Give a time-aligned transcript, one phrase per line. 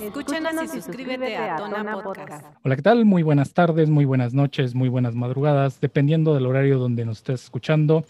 [0.00, 2.46] Escúchanos y suscríbete a Tona Podcast.
[2.64, 3.04] Hola, ¿qué tal?
[3.04, 7.44] Muy buenas tardes, muy buenas noches, muy buenas madrugadas, dependiendo del horario donde nos estés
[7.44, 8.06] escuchando.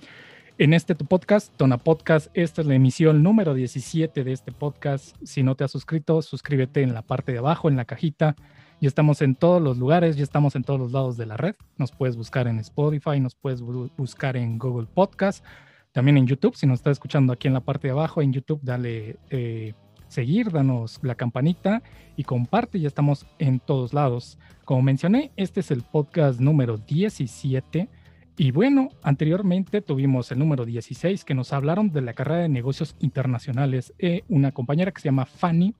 [0.58, 5.16] En este tu podcast, Tona Podcast, esta es la emisión número 17 de este podcast.
[5.24, 8.36] Si no te has suscrito, suscríbete en la parte de abajo, en la cajita.
[8.80, 11.56] Ya estamos en todos los lugares, ya estamos en todos los lados de la red.
[11.78, 15.44] Nos puedes buscar en Spotify, nos puedes buscar en Google Podcast,
[15.90, 16.54] también en YouTube.
[16.54, 19.74] Si nos estás escuchando aquí en la parte de abajo, en YouTube, dale eh,
[20.12, 21.82] seguir, danos la campanita
[22.16, 24.38] y comparte, ya estamos en todos lados.
[24.64, 27.88] Como mencioné, este es el podcast número 17
[28.36, 32.96] y bueno, anteriormente tuvimos el número 16 que nos hablaron de la carrera de negocios
[33.00, 35.74] internacionales, eh, una compañera que se llama Fanny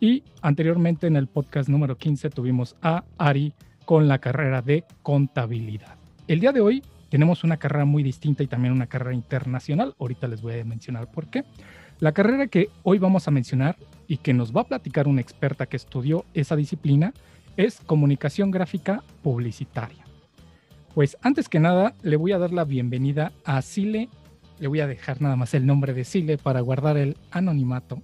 [0.00, 5.96] y anteriormente en el podcast número 15 tuvimos a Ari con la carrera de contabilidad.
[6.26, 9.94] El día de hoy tenemos una carrera muy distinta y también una carrera internacional.
[10.00, 11.44] Ahorita les voy a mencionar por qué.
[12.00, 13.76] La carrera que hoy vamos a mencionar
[14.08, 17.14] y que nos va a platicar una experta que estudió esa disciplina
[17.56, 20.04] es comunicación gráfica publicitaria.
[20.94, 24.08] Pues antes que nada le voy a dar la bienvenida a Sile,
[24.58, 28.02] le voy a dejar nada más el nombre de Sile para guardar el anonimato.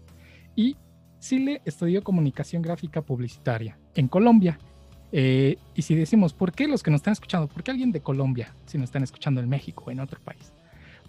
[0.55, 0.77] Y
[1.19, 4.59] Sile estudió comunicación gráfica publicitaria en Colombia.
[5.13, 7.49] Eh, y si decimos, ¿por qué los que nos están escuchando?
[7.49, 10.53] ¿Por qué alguien de Colombia si nos están escuchando en México o en otro país?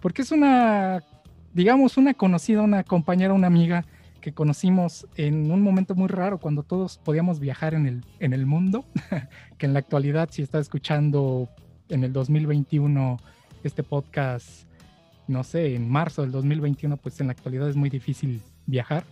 [0.02, 1.04] Porque es una
[1.54, 3.86] digamos, una conocida, una compañera, una amiga
[4.22, 8.46] que conocimos en un momento muy raro cuando todos podíamos viajar en el, en el
[8.46, 8.86] mundo,
[9.58, 11.50] que en la actualidad si está escuchando
[11.90, 13.18] en el 2021
[13.64, 14.66] este podcast,
[15.28, 19.04] no sé, en marzo del 2021, pues en la actualidad es muy difícil viajar,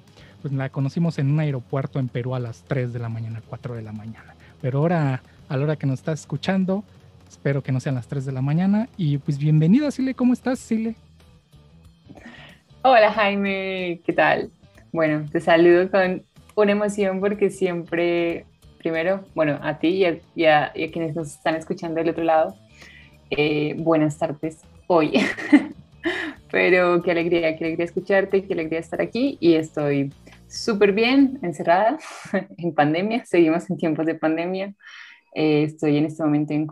[0.42, 3.76] pues la conocimos en un aeropuerto en Perú a las 3 de la mañana, 4
[3.76, 4.36] de la mañana.
[4.62, 6.84] Pero ahora, a la hora que nos estás escuchando,
[7.28, 10.60] espero que no sean las 3 de la mañana y pues bienvenida, Sile, ¿cómo estás,
[10.60, 10.96] Sile?
[12.82, 14.52] Hola Jaime, ¿qué tal?
[14.94, 16.24] Bueno, te saludo con
[16.56, 18.46] una emoción porque siempre,
[18.78, 22.56] primero, bueno, a ti y a, quienes nos están escuchando del otro lado,
[23.30, 25.14] eh, buenas tardes hoy.
[26.52, 30.14] Pero qué alegría, qué alegría escucharte, qué alegría estar aquí y estoy
[30.48, 31.98] súper bien, encerrada
[32.58, 34.74] en pandemia, seguimos en tiempos de pandemia.
[35.36, 36.68] Eh, estoy en este momento en,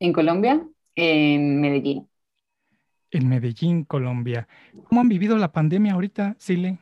[0.00, 2.08] en Colombia, en Medellín
[3.10, 4.48] en Medellín, Colombia.
[4.88, 6.78] ¿Cómo han vivido la pandemia ahorita, Sile?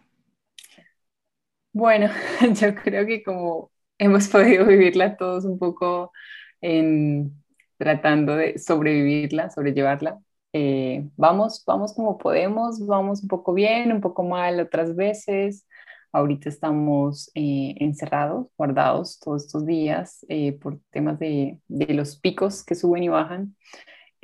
[1.72, 2.08] Bueno,
[2.60, 6.12] yo creo que como hemos podido vivirla todos un poco
[6.60, 7.32] en,
[7.76, 10.20] tratando de sobrevivirla, sobrellevarla,
[10.56, 15.66] eh, vamos, vamos como podemos, vamos un poco bien, un poco mal otras veces.
[16.12, 22.64] Ahorita estamos eh, encerrados, guardados todos estos días eh, por temas de, de, los picos
[22.64, 23.56] que suben y bajan.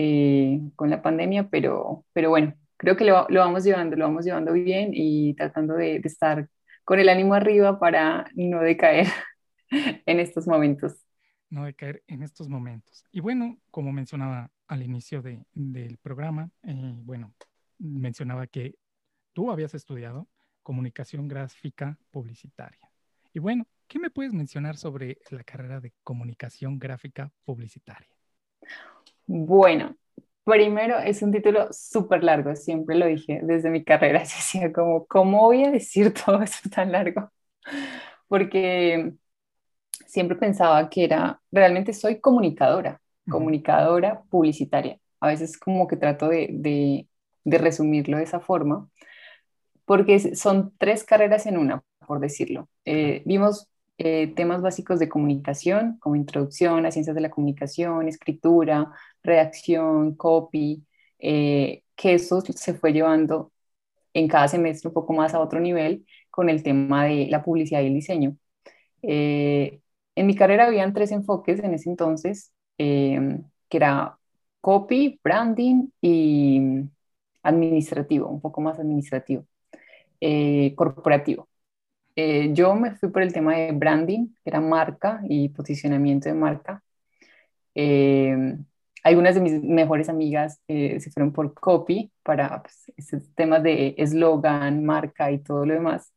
[0.02, 4.24] Eh, con la pandemia, pero, pero bueno, creo que lo, lo, vamos llevando, lo vamos
[4.24, 6.48] llevando bien y tratando de, estar
[6.84, 9.08] con el ánimo arriba para no decaer
[9.70, 11.04] en estos momentos.
[11.50, 13.04] No decaer en estos momentos.
[13.12, 17.34] Y bueno, como mencionaba al inicio de, del programa, eh, bueno,
[17.78, 18.76] mencionaba que
[19.34, 20.28] tú habías estudiado
[20.62, 22.90] comunicación gráfica publicitaria.
[23.34, 28.08] Y bueno, ¿qué me puedes mencionar sobre la carrera de comunicación gráfica publicitaria?
[29.26, 29.96] Bueno,
[30.44, 35.40] primero es un título súper largo, siempre lo dije desde mi carrera, decía como, ¿cómo
[35.42, 37.30] voy a decir todo eso tan largo?
[38.28, 39.14] Porque
[40.06, 44.98] siempre pensaba que era, realmente soy comunicadora, comunicadora publicitaria.
[45.20, 47.06] A veces como que trato de,
[47.44, 48.88] resumirlo de esa forma,
[49.84, 52.68] porque son tres carreras en una, por decirlo.
[52.84, 53.68] Eh, vimos
[54.02, 58.90] eh, temas básicos de comunicación, como introducción a ciencias de la comunicación, escritura,
[59.22, 60.86] redacción, copy,
[61.18, 63.52] eh, que eso se fue llevando
[64.14, 67.82] en cada semestre un poco más a otro nivel con el tema de la publicidad
[67.82, 68.36] y el diseño.
[69.02, 69.80] Eh,
[70.14, 74.18] en mi carrera habían tres enfoques en ese entonces, que era
[74.62, 76.60] copy, branding y
[77.42, 79.44] administrativo, un poco más administrativo,
[80.74, 81.49] corporativo.
[82.16, 86.34] Eh, yo me fui por el tema de branding, que era marca y posicionamiento de
[86.34, 86.82] marca.
[87.74, 88.56] Eh,
[89.02, 93.94] algunas de mis mejores amigas eh, se fueron por copy para pues, esos temas de
[93.98, 96.12] eslogan, marca y todo lo demás.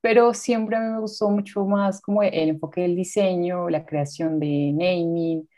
[0.00, 4.38] Pero siempre a mí me gustó mucho más como el enfoque del diseño, la creación
[4.40, 5.48] de naming,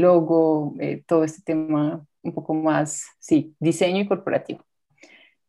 [0.00, 0.74] logo,
[1.06, 4.64] todo este tema un poco más, sí, diseño y corporativo.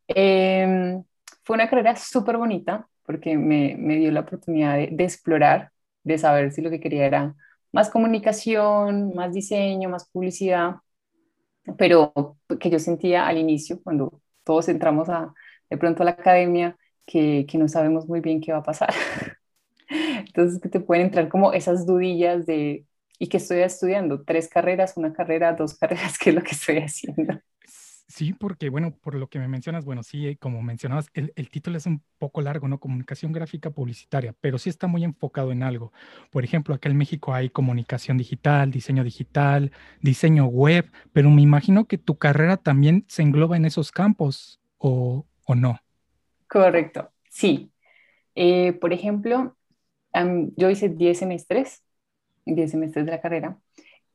[0.07, 1.03] Em,
[1.43, 5.71] fue una carrera súper bonita, porque me, me dio la oportunidad de, explorar,
[6.03, 7.35] de saber si lo que quería era
[7.73, 10.75] más comunicación, más diseño, más publicidad,
[11.77, 12.13] pero
[12.59, 15.33] que yo sentía al inicio, cuando todos entramos a,
[15.69, 18.93] de pronto a la academia, que, que no sabemos muy bien qué va a pasar.
[19.89, 22.85] Entonces que te pueden entrar como esas dudillas de,
[23.19, 24.23] ¿y qué estoy estudiando?
[24.23, 26.17] ¿Tres carreras, una carrera, dos carreras?
[26.17, 27.41] ¿Qué es lo que estoy haciendo?
[28.11, 31.85] Sí, porque bueno, por lo que me mencionas, bueno, sí, como mencionabas, el, título es
[31.85, 32.77] un poco largo, ¿no?
[32.77, 35.93] Comunicación gráfica publicitaria, pero sí está muy enfocado en algo.
[36.29, 39.71] Por ejemplo, acá en México hay comunicación digital, diseño digital,
[40.01, 45.25] diseño web, pero me imagino que tu carrera también se engloba en esos campos, ¿o,
[45.55, 45.79] no?
[46.47, 47.71] Correcto, sí.
[48.35, 49.55] Eh, por ejemplo,
[50.57, 51.81] yo hice 10 semestres,
[52.45, 53.57] 10 semestres de la carrera,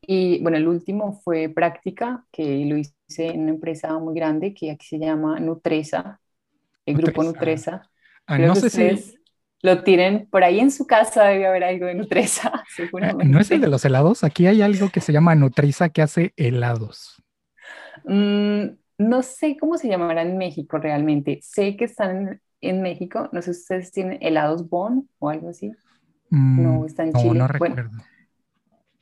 [0.03, 4.71] y bueno, el último fue práctica, que lo hice en una empresa muy grande que
[4.71, 6.21] aquí se llama Nutresa,
[6.85, 7.89] el grupo Nutresa.
[8.27, 9.17] Ah, no sé si
[9.63, 13.33] lo tienen por ahí en su casa, debe haber algo de Nutresa, seguramente.
[13.33, 14.25] ¿No es el de los helados?
[14.25, 17.23] Aquí hay algo que se llama Nutresa que hace helados.
[18.05, 21.41] Mm, no sé cómo se llamará en México realmente.
[21.43, 23.29] Sé que están en, México.
[23.33, 25.73] No sé si ustedes tienen helados Bon o algo así.
[26.31, 27.39] Mm, no, está en Chile.
[27.39, 27.91] No recuerdo.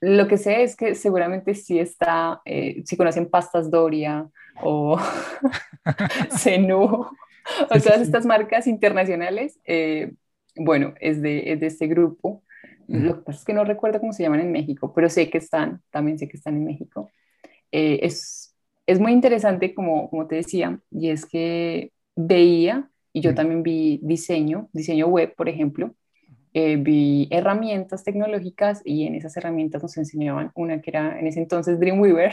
[0.01, 4.29] Lo que sé es que seguramente sí está, eh, si conocen pastas Doria
[4.63, 4.99] o
[6.39, 7.07] Zenú
[7.71, 10.13] o todas estas marcas internacionales, eh,
[10.57, 12.43] bueno, es de, es de este grupo.
[12.87, 15.39] Lo que pasa es que no recuerdo cómo se llaman en México, pero sé que
[15.39, 17.11] están, también sé que están en México.
[17.73, 18.55] Eh, es,
[18.87, 24.01] es muy interesante, como, como te decía, y es que veía, y yo también vi
[24.03, 25.95] diseño, diseño web, por ejemplo,
[26.57, 31.41] eh, vi herramientas tecnológicas y en esas herramientas nos enseñaban una que era en ese
[31.41, 32.33] entonces Dreamweaver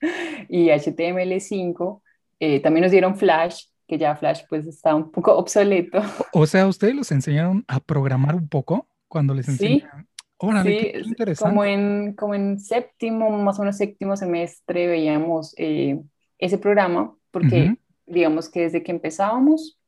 [0.50, 2.02] y HTML5.
[2.38, 6.02] Eh, también nos dieron Flash, que ya Flash pues está un poco obsoleto.
[6.34, 10.06] O sea, ¿ustedes los enseñaron a programar un poco cuando les enseñaron?
[10.38, 11.50] Sí, sí interesante.
[11.50, 15.98] Como en, como en séptimo, más o menos séptimo semestre veíamos eh,
[16.36, 19.80] ese programa, porque digamos que desde que empezábamos,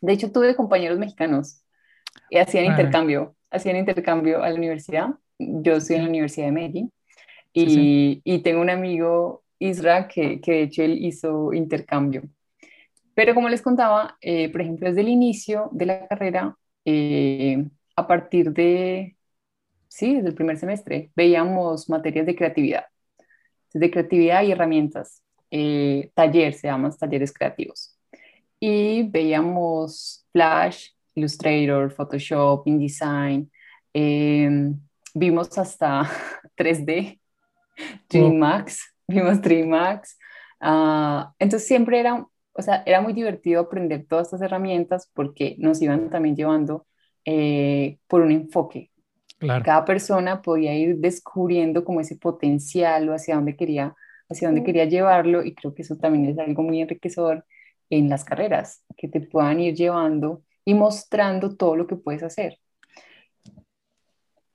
[0.00, 1.62] de hecho tuve compañeros mexicanos
[2.30, 5.08] y hacían intercambio, hacían intercambio a la universidad.
[5.38, 6.92] Yo estoy en la Universidad de Medellín
[7.52, 12.22] y, y tengo un amigo, Isra, que, que, de hecho él hizo intercambio.
[13.14, 17.66] Pero como les contaba, eh, por ejemplo, desde el inicio de la carrera, eh,
[17.96, 19.16] a partir de,
[19.88, 22.84] sí, desde el primer semestre, veíamos materias de creatividad,
[23.74, 27.98] de creatividad y herramientas, eh, taller, se llaman talleres creativos.
[28.60, 33.50] Y veíamos Flash, Illustrator, Photoshop, InDesign.
[33.92, 34.72] Eh,
[35.14, 36.10] vimos hasta
[36.56, 37.20] 3D,
[38.08, 40.18] DreamMax, vimos DreamMax.
[40.60, 45.80] Uh, entonces siempre era, o sea, era muy divertido aprender todas estas herramientas porque nos
[45.80, 46.86] iban también llevando
[47.24, 48.90] eh, por un enfoque.
[49.38, 49.64] Claro.
[49.64, 53.94] Cada persona podía ir descubriendo como ese potencial o hacia dónde quería,
[54.28, 57.44] hacia dónde quería llevarlo y creo que eso también es algo muy enriquecedor
[57.90, 62.58] en las carreras, que te puedan ir llevando y mostrando todo lo que puedes hacer.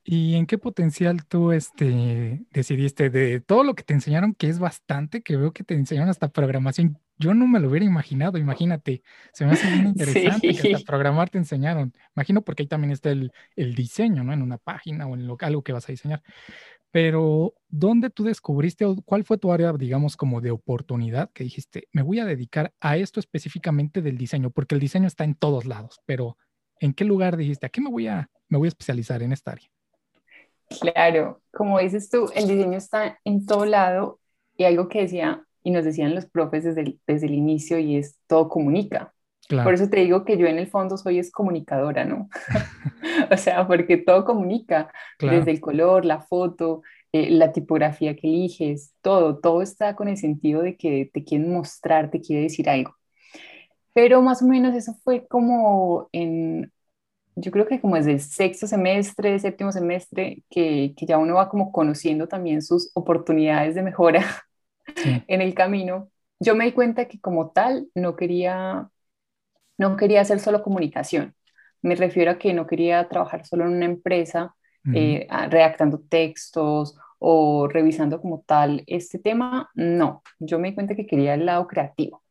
[0.06, 4.60] ¿Y en qué potencial tú este, decidiste de todo lo que te enseñaron, que es
[4.60, 7.00] bastante, que veo que te enseñaron hasta programación?
[7.18, 9.02] Yo no me lo hubiera imaginado, imagínate.
[9.32, 11.94] Se me hace muy interesante que hasta programar te enseñaron.
[12.16, 14.34] Imagino porque ahí también está el, el diseño, ¿no?
[14.34, 16.22] En una página o en lo, algo que vas a diseñar.
[16.92, 21.88] Pero, ¿dónde tú descubriste o cuál fue tu área, digamos, como de oportunidad que dijiste,
[21.92, 24.52] me voy a dedicar a esto específicamente del diseño?
[24.52, 26.38] Porque el diseño está en todos lados, pero
[26.80, 29.54] ¿en qué lugar dijiste, a qué me voy a, me voy a especializar en esta
[29.54, 29.73] área?
[30.80, 34.20] Claro, como dices tú, el diseño está en todo lado
[34.58, 37.98] y algo que decía y nos decían los profes desde el, desde el inicio y
[37.98, 39.14] es todo comunica.
[39.50, 42.30] Por eso te digo que yo en el fondo soy es comunicadora, ¿no?
[43.32, 48.94] o sea, porque todo comunica, desde el color, la foto, eh, la tipografía que eliges,
[49.02, 52.96] todo, todo está con el sentido de que te quieren mostrar, te quiere decir algo.
[53.94, 56.72] Pero más o menos eso fue como en,
[57.36, 61.50] yo creo que como desde el sexto semestre, séptimo semestre, que, que ya uno va
[61.50, 64.26] como conociendo también sus oportunidades de mejora
[65.28, 66.10] en el camino.
[66.40, 68.90] Yo me di cuenta que como tal no quería
[69.78, 71.36] no quería hacer solo comunicación.
[71.82, 74.56] Me refiero a que no quería trabajar solo en una empresa
[74.94, 79.70] eh, redactando textos o revisando como tal este tema.
[79.76, 82.24] No, yo me di cuenta que quería el lado creativo.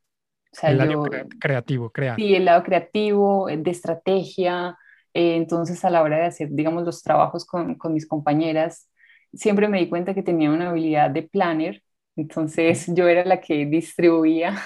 [0.62, 1.04] el lado
[1.40, 2.16] creativo, crear.
[2.16, 4.78] Sí, el lado creativo, eh, de estrategia.
[5.14, 8.88] Eh, entonces, a la hora de hacer, digamos, los trabajos con, con mis compañeras,
[9.33, 11.83] siempre me di cuenta que tenía una habilidad de planner.
[12.16, 14.57] Entonces, yo era la que distribuía,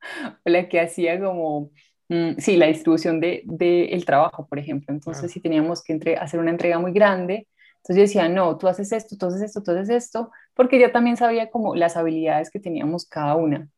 [0.44, 1.70] la que hacía como
[2.10, 4.92] Mm, sí, la distribución del de, el trabajo, por ejemplo.
[4.92, 8.66] Entonces, si teníamos que entre, hacer una entrega muy grande, entonces yo decía, no, tú
[8.66, 12.50] haces esto, tú haces esto, tú haces esto, porque yo también sabía como las habilidades
[12.50, 13.68] que teníamos cada una.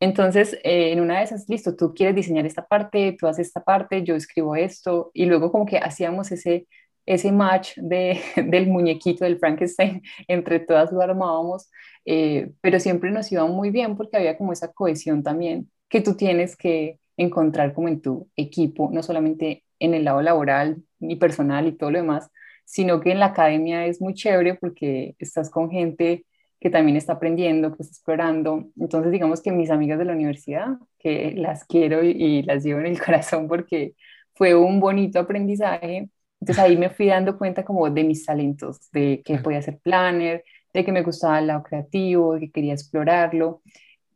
[0.00, 3.64] Entonces, eh, en una de esas, listo, tú quieres diseñar esta parte, tú haces esta
[3.64, 6.66] parte, yo escribo esto, y luego como que hacíamos ese,
[7.06, 11.70] ese match de, del muñequito del Frankenstein, entre todas lo armábamos,
[12.04, 16.14] eh, pero siempre nos iba muy bien porque había como esa cohesión también que tú
[16.16, 21.66] tienes que encontrar como en tu equipo, no solamente en el lado laboral y personal
[21.66, 22.30] y todo lo demás,
[22.64, 26.26] sino que en la academia es muy chévere porque estás con gente
[26.66, 28.64] que también está aprendiendo, que está explorando.
[28.76, 32.86] Entonces, digamos que mis amigas de la universidad, que las quiero y, las llevo en
[32.86, 33.94] el corazón porque
[34.34, 36.10] fue un bonito aprendizaje.
[36.40, 40.42] Entonces ahí me fui dando cuenta como de mis talentos, de que podía ser planner,
[40.74, 43.62] de que me gustaba el lado creativo, de que quería explorarlo.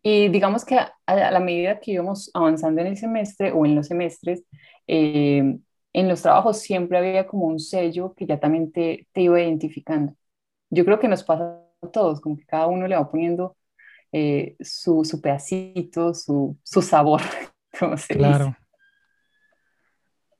[0.02, 3.87] Y digamos que a, la medida que íbamos avanzando en el semestre o en los
[3.87, 4.42] semestres,
[4.88, 5.57] eh,
[5.92, 10.14] en los trabajos siempre había como un sello que ya también te, te iba identificando.
[10.71, 13.56] Yo creo que nos pasa todos, como que cada uno le va poniendo
[14.12, 17.22] eh, su, su, pedacito, su, su sabor,
[18.08, 18.56] claro.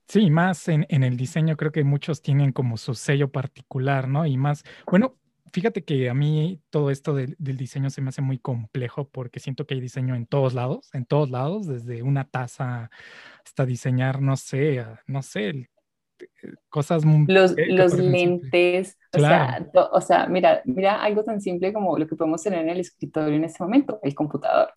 [0.09, 4.27] Sí, más en, en, el diseño creo que muchos tienen como su sello particular, ¿no?
[4.27, 5.17] Y más, bueno,
[5.53, 9.39] fíjate que a mí todo esto del, del diseño se me hace muy complejo porque
[9.39, 12.91] siento que hay diseño en todos lados, en todos lados, desde una taza
[13.45, 15.69] hasta diseñar, no sé, no sé, el
[16.69, 22.07] cosas los, los lentes o, sea, o sea mira mira algo tan simple como lo
[22.07, 24.71] que podemos tener en el escritorio en este momento el computador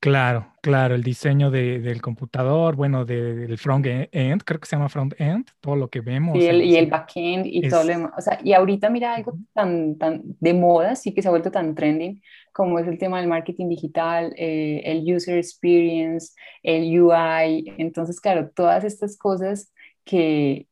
[0.00, 4.88] Claro, claro, el diseño de, del computador, bueno, del front end, creo que se llama
[4.88, 6.38] front end, todo lo que vemos.
[6.38, 8.12] y el, y el back end y todo lo demás.
[8.16, 11.50] O sea, y ahorita mira algo tan, tan de moda, sí que se ha vuelto
[11.50, 17.74] tan trending, como es el tema del marketing digital, eh, el user experience, el UI.
[17.76, 19.70] Entonces, claro, todas estas cosas
[20.04, 20.68] que,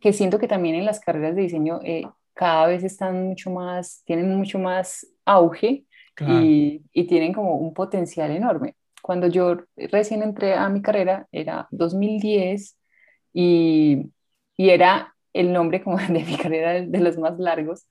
[0.00, 2.04] que siento que también en las carreras de diseño eh,
[2.34, 5.84] cada vez están mucho más, tienen mucho más auge
[6.20, 8.76] y, y, tienen como un potencial enorme.
[9.02, 12.76] Cuando yo recién entré a mi carrera era 2010
[13.32, 14.10] y,
[14.56, 17.86] y era el nombre como de mi carrera de los más largos,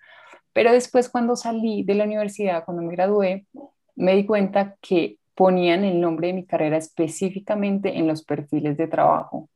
[0.53, 3.47] pero después cuando salí de la universidad, cuando me gradué,
[3.95, 8.87] me di cuenta que ponían el nombre de mi carrera específicamente en los perfiles de
[8.87, 9.49] trabajo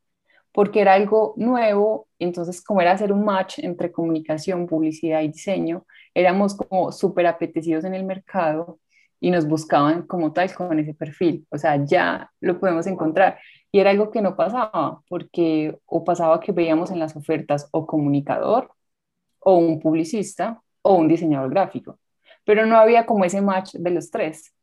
[0.54, 5.86] porque era algo nuevo, entonces como era hacer un match entre comunicación, publicidad y diseño,
[6.14, 8.80] éramos como súper apetecidos en el mercado
[9.20, 13.40] y nos buscaban como tal con ese perfil, o sea, ya lo podemos encontrar.
[13.72, 17.88] Y era algo que no pasaba, porque o pasaba que veíamos en las ofertas o
[17.88, 18.72] comunicador,
[19.40, 22.00] o un publicista, o un diseñador gráfico,
[22.46, 24.54] pero no había como ese match de los tres,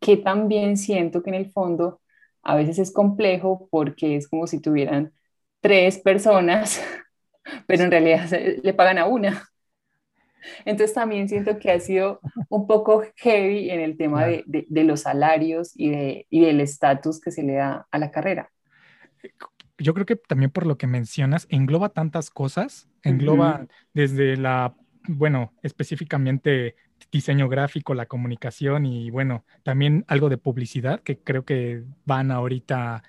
[0.00, 2.00] que también siento que en el fondo
[2.42, 5.12] a veces es complejo porque es como si tuvieran
[5.60, 6.82] tres personas,
[7.66, 8.28] pero en realidad
[8.62, 9.48] le pagan a una.
[10.64, 15.00] Entonces también siento que ha sido un poco heavy en el tema de, de, los
[15.00, 18.50] salarios y, de, y del estatus que se le da a la carrera.
[19.78, 24.74] Yo creo que también por lo que mencionas, engloba tantas cosas, engloba desde la,
[25.06, 26.76] bueno, específicamente
[27.12, 33.02] diseño gráfico, la comunicación y bueno, también algo de publicidad que creo que van ahorita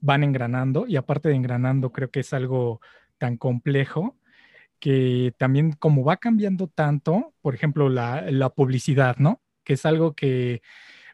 [0.00, 2.80] van engranando y aparte de engranando creo que es algo
[3.18, 4.16] tan complejo
[4.78, 9.40] que también como va cambiando tanto, por ejemplo, la, la, publicidad, ¿no?
[9.64, 10.62] Que es algo que,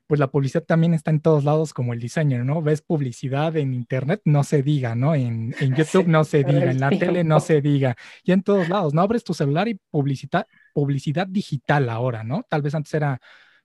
[0.07, 2.61] pues la publicidad también está en todos lados como el diseño, ¿no?
[2.61, 5.15] Ves publicidad en internet, no se diga, ¿no?
[5.15, 8.69] En, en YouTube no se diga, en la tele no se diga, y en todos
[8.69, 9.03] lados, ¿no?
[9.03, 12.45] Abres tu celular y publicidad, publicidad digital ahora, ¿no?
[12.49, 13.21] Tal vez antes era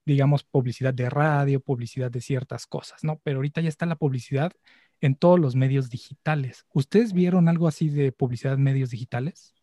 [0.06, 3.20] digamos, publicidad de radio, publicidad de ciertas cosas, ¿no?
[3.24, 4.54] Pero ahorita ya está la publicidad
[5.02, 6.66] en todos los medios digitales.
[6.74, 9.54] ¿Ustedes vieron algo así de publicidad en medios digitales?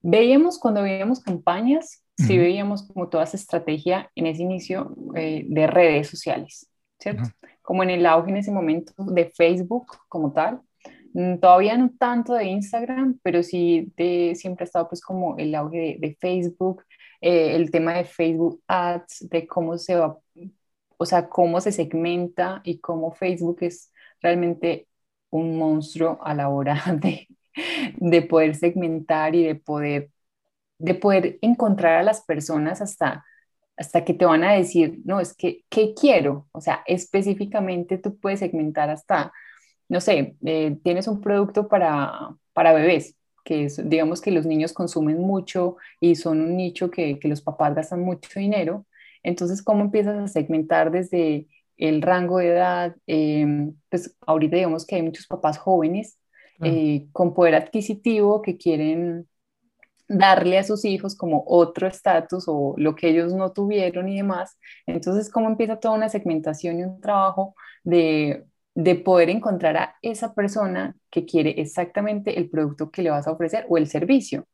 [0.00, 5.66] Veíamos cuando veíamos campañas, sí veíamos como toda esa estrategia en ese inicio eh, de
[5.66, 7.22] redes sociales, ¿cierto?
[7.62, 10.60] Como en el auge en ese momento de Facebook como tal.
[11.14, 15.54] Mm, todavía no tanto de Instagram, pero sí de, siempre ha estado pues como el
[15.54, 16.84] auge de, Facebook,
[17.20, 20.18] eh, el tema de Facebook Ads, de cómo se va
[21.02, 23.92] o sea, cómo se segmenta y cómo Facebook es
[24.22, 24.88] realmente
[25.30, 27.28] un monstruo a la hora de,
[27.96, 30.10] de poder segmentar y de poder,
[30.78, 33.24] de poder encontrar a las personas hasta,
[33.76, 36.48] hasta que te van a decir, no, es que, ¿qué quiero?
[36.52, 39.32] O sea, específicamente tú puedes segmentar hasta,
[39.88, 44.72] no sé, eh, tienes un producto para, para bebés, que es, digamos que los niños
[44.72, 48.86] consumen mucho y son un nicho que, que los papás gastan mucho dinero,
[49.22, 52.96] entonces, ¿cómo empiezas a segmentar desde el rango de edad?
[53.06, 56.18] Em, pues ahorita digamos que hay muchos papás jóvenes
[56.64, 59.26] eh, con poder adquisitivo que quieren
[60.08, 64.58] darle a sus hijos como otro estatus o lo que ellos no tuvieron y demás.
[64.86, 70.34] Entonces, ¿cómo empieza toda una segmentación y un trabajo de, de poder encontrar a esa
[70.34, 74.46] persona que quiere exactamente el producto que le vas a ofrecer o el servicio?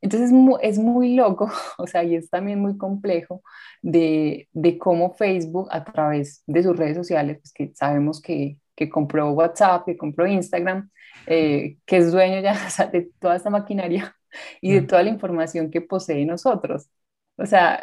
[0.00, 0.30] Entonces
[0.62, 3.42] es muy, loco, o sea, y es también muy complejo
[3.82, 8.88] de, de cómo Facebook a través de sus redes sociales, pues que sabemos que, que
[8.88, 10.90] compró WhatsApp, que compró Instagram,
[11.26, 12.54] eh, que es dueño ya
[12.92, 14.16] de toda esta maquinaria
[14.60, 16.88] y de toda la información que posee nosotros.
[17.36, 17.80] O sea,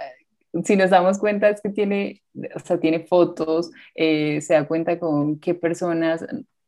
[0.63, 2.23] si nos damos cuenta es que tiene,
[2.55, 6.25] o sea, tiene fotos, eh, se da cuenta con qué personas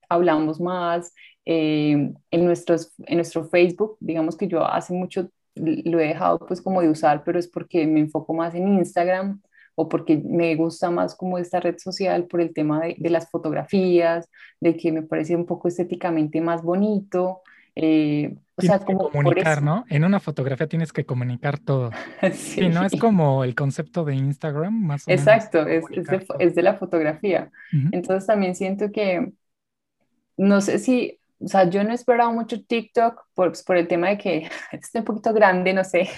[0.10, 1.13] hablamos más.
[1.46, 6.61] Eh, en, nuestros, en nuestro Facebook, digamos que yo hace mucho lo he dejado pues
[6.61, 9.41] como de usar, pero es porque me enfoco más en Instagram
[9.75, 13.29] o porque me gusta más como esta red social por el tema de, de las
[13.29, 14.27] fotografías,
[14.59, 17.41] de que me parece un poco estéticamente más bonito.
[17.75, 19.85] Eh, o sea, como comunicar, ¿no?
[19.87, 21.91] En una fotografía tienes que comunicar todo.
[22.33, 22.67] sí.
[22.69, 25.91] no es como el concepto de Instagram, más o Exacto, menos.
[25.91, 27.51] Exacto, es, es, es, de, la fotografía.
[27.91, 29.31] Entonces también siento que,
[30.37, 33.88] no sé si o sea, yo no he esperado mucho TikTok por, pues, por el
[33.88, 36.10] tema de que estoy un poquito grande, no sé.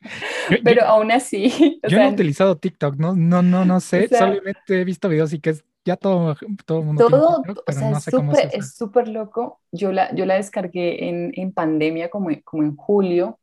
[0.64, 1.80] Pero aún así.
[1.88, 4.08] yo no he utilizado TikTok, no, no, no, no sé.
[4.08, 7.08] Solamente he visto videos y que es ya todo, todo el mundo.
[7.08, 9.60] Todo, TikTok, o sea, no es súper loco.
[9.72, 13.38] Yo la, yo la descargué en, en pandemia, como, como en julio,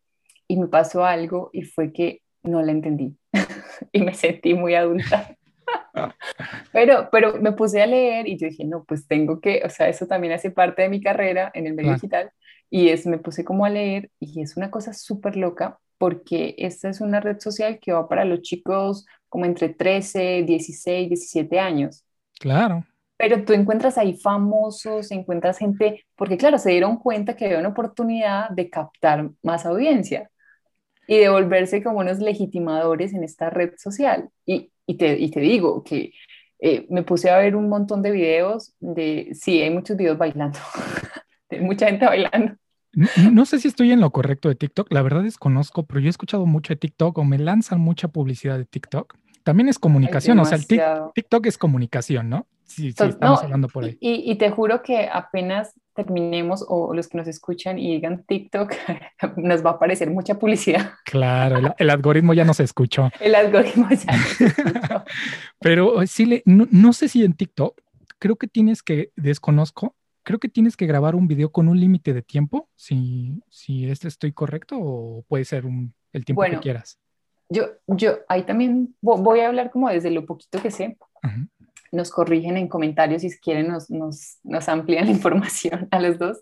[0.48, 3.16] y me pasó algo y fue que no la entendí.
[3.92, 5.36] y me sentí muy adulta.
[6.72, 9.90] pero, pero me puse a leer y yo dije, no, pues tengo que, o sea,
[9.90, 12.32] eso también hace parte de mi carrera en el medio digital.
[12.70, 16.90] Y es, me puse como a leer y es una cosa súper loca porque esta
[16.90, 22.06] es una red social que va para los chicos como entre 13, 16, 17 años.
[22.40, 22.86] Claro.
[23.18, 27.70] Pero tú encuentras ahí famosos, encuentras gente, porque claro, se dieron cuenta que había una
[27.70, 30.32] oportunidad de captar más audiencia
[31.06, 34.30] y de volverse como unos legitimadores en esta red social.
[34.46, 36.14] Y, y te, y te digo que
[36.60, 40.58] eh, me puse a ver un montón de videos de, sí, hay muchos videos bailando,
[41.50, 42.56] de mucha gente bailando.
[43.32, 46.10] No, sé si estoy en lo correcto de TikTok, la verdad desconozco, pero yo he
[46.10, 49.16] escuchado mucho de TikTok o me lanzan mucha publicidad de TikTok.
[49.44, 52.48] También es comunicación, o sea, el TikTok es comunicación, ¿no?
[52.70, 53.98] Sí, sí, estamos hablando por ahí.
[54.00, 58.72] Y, y, te juro que apenas terminemos o los que nos escuchan y digan TikTok,
[59.38, 60.92] nos va a aparecer mucha publicidad.
[61.04, 63.10] Claro, el, algoritmo ya no se escuchó.
[63.20, 65.04] El algoritmo ya no escuchó.
[65.60, 67.82] Pero sí, le, no, sé si en TikTok,
[68.20, 72.14] creo que tienes que, desconozco, creo que tienes que grabar un video con un límite
[72.14, 77.00] de tiempo, si, si este estoy correcto o puede ser un, el tiempo que quieras.
[77.50, 81.00] Yo, yo ahí también voy a hablar como desde lo poquito que sé.
[81.24, 81.48] Ajá
[81.92, 86.42] nos corrigen en comentarios si quieren nos, nos, nos amplían la información a los dos,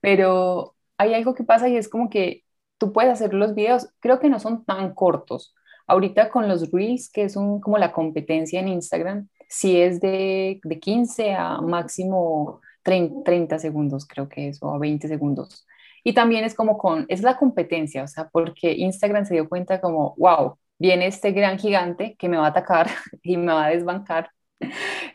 [0.00, 2.44] pero hay algo que pasa y es como que
[2.78, 5.54] tú puedes hacer los videos, creo que no son tan cortos.
[5.86, 10.60] Ahorita con los Reels, que es un, como la competencia en Instagram, si es de,
[10.62, 15.66] de 15 a máximo 30, 30, segundos, creo que es, o a 20 segundos.
[16.04, 19.80] Y también es como con, es la competencia, o sea, porque Instagram se dio cuenta
[19.80, 22.88] como, wow, viene este gran gigante que me va a atacar
[23.22, 24.30] y me va a desbancar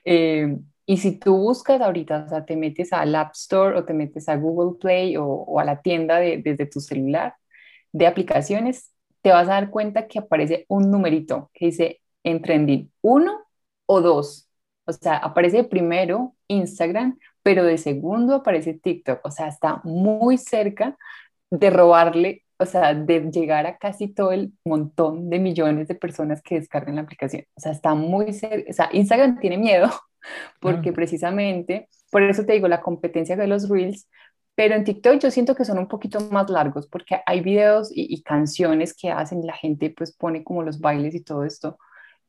[0.06, 3.93] Eh, y si tú buscas ahorita, o sea, te metes al App Store o te
[3.93, 7.36] metes a Google Play o, a la tienda desde tu celular
[7.93, 12.91] de aplicaciones, te vas a dar cuenta que aparece un numerito que dice en trending,
[13.01, 13.45] uno
[13.86, 14.49] o dos.
[14.86, 19.21] O sea, aparece primero Instagram, pero de segundo aparece TikTok.
[19.25, 20.97] O sea, está muy cerca
[21.49, 26.42] de robarle o sea, de llegar a casi todo el montón de millones de personas
[26.42, 27.46] que descargan la aplicación.
[27.56, 29.89] O sea, está muy cerca, o sea, Instagram tiene miedo
[30.60, 34.08] porque precisamente, por eso te digo, la competencia de los reels,
[34.56, 38.22] pero en TikTok yo siento que son un poquito más largos porque hay videos y,
[38.24, 41.78] canciones que hacen, la gente pues pone como los bailes y todo esto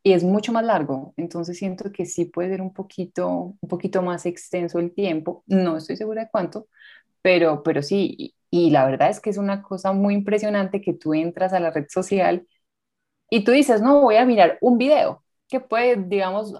[0.03, 4.03] y es mucho más largo, entonces siento que sí puede ser un poquito, un poquito
[4.03, 6.69] más extenso el tiempo, no estoy segura de cuánto,
[7.23, 11.13] pero, pero sí, y la verdad es que es una cosa muy impresionante que tú
[11.13, 12.47] entras a la red social
[13.29, 16.55] y tú dices, no, voy a mirar un video que puede, digamos,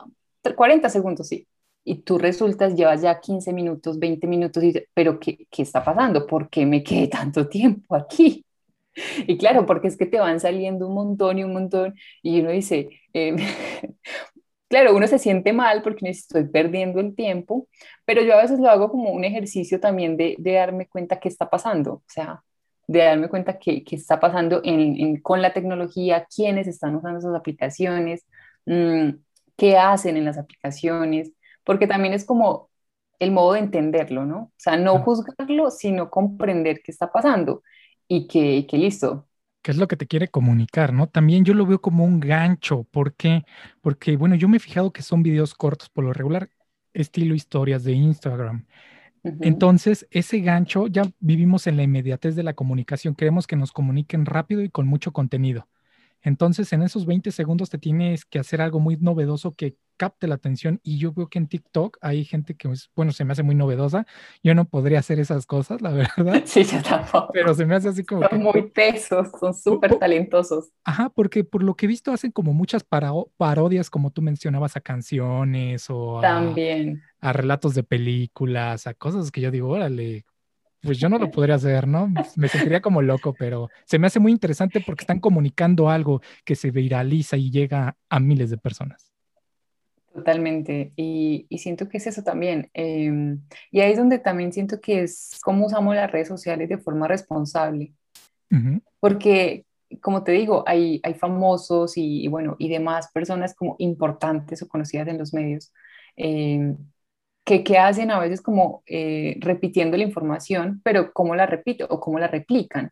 [0.57, 1.47] 40 segundos, sí.
[1.85, 6.27] Y tú resultas, llevas ya 15 minutos, 20 minutos, y, pero ¿qué, ¿qué está pasando?
[6.27, 8.45] ¿Por qué me quedé tanto tiempo aquí?
[9.29, 12.51] Y claro, porque es que te van saliendo un montón y un montón, y uno
[12.51, 13.37] dice, eh,
[14.69, 17.69] claro, uno se siente mal porque me estoy perdiendo el tiempo,
[18.05, 21.51] pero yo a veces lo hago como un ejercicio también de, darme cuenta qué está
[21.51, 22.43] pasando, o sea,
[22.87, 24.63] de darme cuenta qué, está pasando
[25.23, 28.25] con la tecnología, quiénes están usando esas aplicaciones,
[28.67, 29.11] mm,
[29.57, 31.33] qué hacen en las aplicaciones,
[31.65, 32.71] porque también es como
[33.19, 34.39] el modo de entenderlo, ¿no?
[34.45, 37.63] O sea, no juzgarlo, sino comprender qué está pasando
[38.09, 39.29] y que, que listo,
[39.65, 41.09] qué es lo que te quiere comunicar, ¿no?
[41.09, 42.85] También yo lo veo como un gancho.
[42.93, 43.45] ¿Por qué?
[43.83, 46.51] Porque, bueno, yo me he fijado que son videos cortos por lo regular,
[46.95, 48.67] estilo historias de Instagram.
[49.41, 54.27] Entonces, ese gancho, ya vivimos en la inmediatez de la comunicación, queremos que nos comuniquen
[54.27, 55.69] rápido y con mucho contenido.
[56.25, 60.37] Entonces, en esos 20 segundos te tienes que hacer algo muy novedoso que capte la
[60.37, 60.81] atención.
[60.83, 64.07] Y yo veo que en TikTok hay gente que, bueno, se me hace muy novedosa.
[64.43, 66.43] Yo no podría hacer esas cosas, la verdad.
[66.47, 67.29] Sí, yo tampoco.
[67.33, 68.27] Pero se me hace así como.
[68.27, 70.71] Son muy tesos, son súper talentosos.
[70.83, 72.85] Ajá, porque por lo que he visto hacen como muchas
[73.37, 77.03] parodias, como tú mencionabas, a canciones o También.
[77.21, 80.25] a relatos de películas, a cosas que yo digo, órale,
[80.85, 82.13] pues yo no lo podría hacer, ¿no?
[82.37, 86.55] Me sentiría como loco, pero se me hace muy interesante porque están comunicando algo que
[86.55, 89.13] se viraliza y llega a miles de personas.
[90.13, 92.71] Totalmente, y, siento que es eso también.
[92.73, 93.41] Em,
[93.73, 97.09] y ahí es donde también siento que es cómo usamos las redes sociales de forma
[97.09, 97.93] responsable.
[99.01, 99.67] Porque,
[100.01, 105.09] como te digo, hay, hay famosos y, bueno, y demás personas como importantes o conocidas
[105.09, 105.73] en los medios
[106.15, 106.77] em,
[107.45, 112.19] que, hacen a veces como eh, repitiendo la información, pero cómo la repito o cómo
[112.19, 112.91] la replican.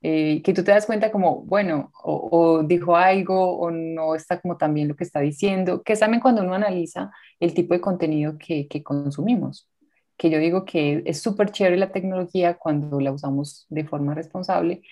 [0.00, 4.56] Eh, que tú te das cuenta como, bueno, o, dijo algo o no está como
[4.56, 8.68] también lo que está diciendo, que también cuando uno analiza el tipo de contenido que,
[8.68, 9.68] que consumimos,
[10.16, 14.82] que yo digo que es súper chévere la tecnología cuando la usamos de forma responsable,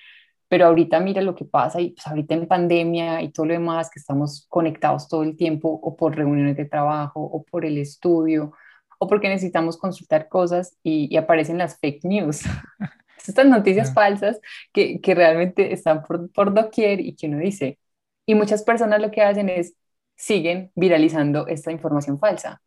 [0.48, 3.90] pero ahorita mira lo que pasa y pues ahorita en pandemia y todo lo demás,
[3.90, 8.52] que estamos conectados todo el tiempo o por reuniones de trabajo o por el estudio
[8.98, 12.42] o porque necesitamos consultar cosas y, aparecen las fake news.
[13.26, 14.40] Estas noticias falsas
[14.72, 17.78] que, que, realmente están por, por doquier y que uno dice.
[18.26, 19.74] Y muchas personas lo que hacen es
[20.16, 22.60] siguen viralizando esta información falsa.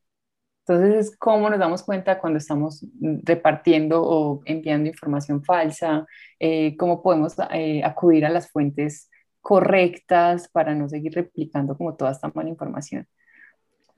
[0.67, 2.85] Entonces, ¿cómo nos damos cuenta cuando estamos
[3.23, 6.05] repartiendo o enviando información falsa?
[6.39, 9.09] Eh, ¿Cómo podemos eh, acudir a las fuentes
[9.41, 13.07] correctas para no seguir replicando como toda esta mala información?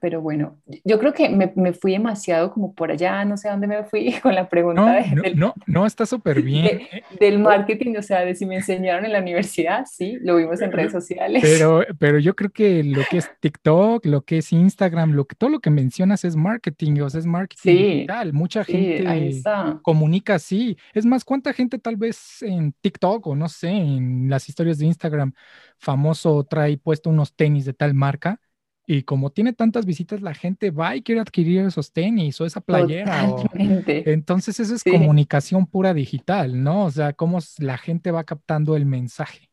[0.02, 3.52] Pero bueno, yo creo que me, me, fui demasiado como por allá, no sé a
[3.52, 4.82] dónde me fui con la pregunta.
[4.82, 6.66] No, no, del, no, no, está súper bien.
[6.66, 7.04] Eh.
[7.20, 10.72] del marketing, o sea, de si me enseñaron en la universidad, sí, lo vimos en
[10.72, 11.44] redes sociales.
[11.44, 15.36] Pero, pero yo creo que lo que es TikTok, lo que es Instagram, lo que,
[15.36, 18.34] todo lo que mencionas es marketing, o sea, es marketing sí, digital.
[18.34, 19.44] Mucha gente
[19.84, 20.78] comunica así.
[20.96, 24.88] Es más, ¿cuánta gente tal vez en TikTok o no sé, en las historias de
[24.88, 25.34] Instagram
[25.78, 28.40] famoso trae puesto unos tenis de tal marca?
[28.86, 32.62] Y como tiene tantas visitas, la gente va y quiere adquirir esos tenis o esa
[32.62, 33.28] playera.
[33.54, 36.86] Entonces eso es comunicación pura digital, ¿no?
[36.86, 39.50] O sea, cómo la gente va captando el mensaje.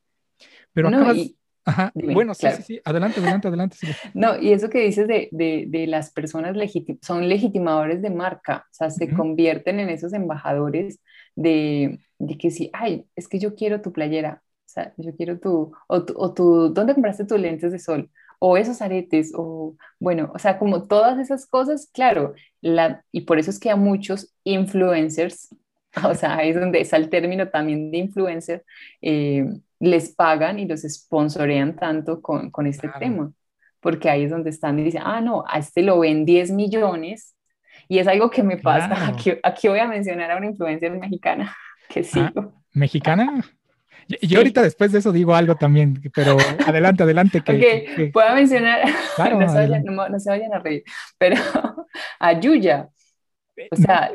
[0.72, 1.18] Pero acabas...
[1.64, 1.92] Ajá.
[1.94, 2.80] bueno, sí, sí, sí.
[2.82, 3.76] Adelante, adelante, adelante.
[4.14, 6.56] No, y eso que dices de, de, de las personas
[7.02, 10.98] son legitimadores de marca, o sea, se convierten en esos embajadores
[11.36, 15.38] de, de que sí, ay, es que yo quiero tu playera, o sea, yo quiero
[15.38, 18.10] tu, o tu, o tu, ¿dónde compraste tus lentes de sol?
[18.38, 23.38] O esos aretes, o bueno, o sea, como todas esas cosas, claro, la, y por
[23.38, 25.54] eso es que a muchos influencers,
[26.04, 28.64] o sea, ahí es donde está el término también de influencer,
[29.00, 29.46] eh,
[29.80, 33.32] les pagan y los sponsorean tanto con, con este tema,
[33.80, 37.34] porque ahí es donde están y dicen, ah, no, a este lo ven 10 millones,
[37.88, 41.56] y es algo que me pasa, aquí, aquí, voy a mencionar a una influencer mexicana
[41.88, 42.20] que sí.
[42.20, 43.44] Ah, ¿Mexicana?
[44.08, 47.42] Y yo ahorita después de eso digo algo también, pero adelante, adelante.
[47.42, 48.80] Que, ok, puedo mencionar,
[49.18, 50.82] no, se vayan, a reír,
[51.18, 51.36] pero
[52.20, 52.88] a Yuya.
[53.70, 54.12] O sea,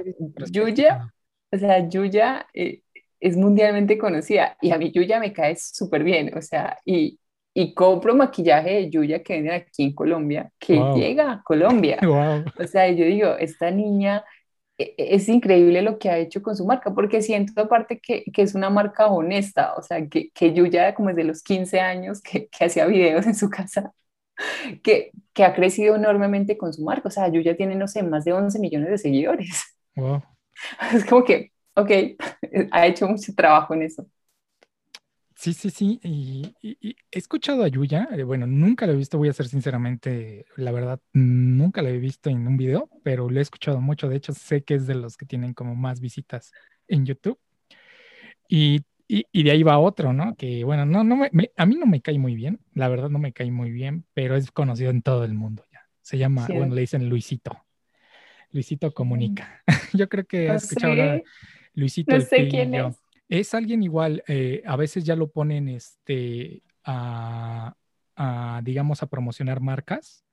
[0.51, 1.13] Yuya,
[1.51, 2.81] o sea, Yuya eh,
[3.19, 7.19] es mundialmente conocida y a mí Yuya me cae súper bien, o sea, y,
[7.53, 11.99] y compro maquillaje de Yuya que viene aquí en Colombia, que llega a Colombia.
[12.57, 14.23] O sea, yo digo, esta niña
[14.77, 18.55] es increíble lo que ha hecho con su marca, porque siento aparte que, que es
[18.55, 22.65] una marca honesta, o sea, que, que Yuya como desde los 15 años que, que
[22.65, 23.93] hacía videos en su casa,
[24.83, 28.25] que, que, ha crecido enormemente con su marca, o sea, Yuya tiene, no sé, más
[28.25, 29.77] de 11 millones de seguidores.
[30.93, 31.91] Es como que, ok,
[32.71, 34.07] ha hecho mucho trabajo en eso.
[35.35, 35.99] Sí, sí, sí.
[36.03, 38.07] Y, he escuchado a Yuya.
[38.11, 41.97] Eh, bueno, nunca la he visto, voy a ser sinceramente, la verdad, nunca la he
[41.97, 44.09] visto en un video, pero lo he escuchado mucho.
[44.09, 46.51] De hecho, sé que es de los que tienen como más visitas
[46.87, 47.39] en YouTube.
[48.47, 50.35] Y, de ahí va otro, ¿no?
[50.35, 53.19] Que bueno, no, no me, a mí no me cae muy bien, la verdad no
[53.19, 55.87] me cae muy bien, pero es conocido en todo el mundo ya.
[56.01, 57.63] Se llama, bueno, le dicen Luisito.
[58.51, 59.63] Luisito Comunica.
[59.93, 61.21] Yo creo que has escuchado
[61.73, 62.15] Luisito.
[62.15, 63.02] No sé quién es.
[63.29, 67.75] Es alguien igual, eh, a veces ya lo ponen este, a,
[68.63, 70.23] digamos, a promocionar marcas.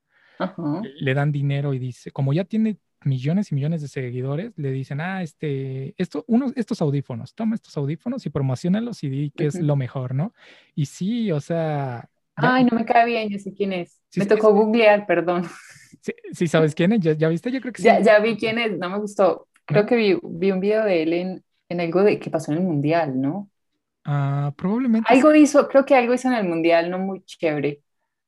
[0.98, 5.00] Le dan dinero y dice, como ya tiene millones y millones de seguidores le dicen,
[5.00, 9.60] ah, este, esto, unos, estos audífonos, toma estos audífonos y promocionalos y di que es
[9.60, 10.34] lo mejor, ¿no?
[10.74, 12.08] Y sí, o sea...
[12.36, 14.00] Ay, no me cae bien, yo sé quién es.
[14.16, 15.46] me tocó googlear, perdón.
[16.32, 17.88] Sí, sabes quién es, ¿Ya, viste, yo creo que sí.
[18.02, 19.48] Ya, vi quién es, no me gustó.
[19.66, 22.58] Creo que vi, vi un video de él en, en algo de que pasó en
[22.58, 23.48] el Mundial, ¿no?
[24.04, 25.10] Ah, probablemente.
[25.10, 27.80] Algo hizo, creo que algo hizo en el Mundial, no muy chévere.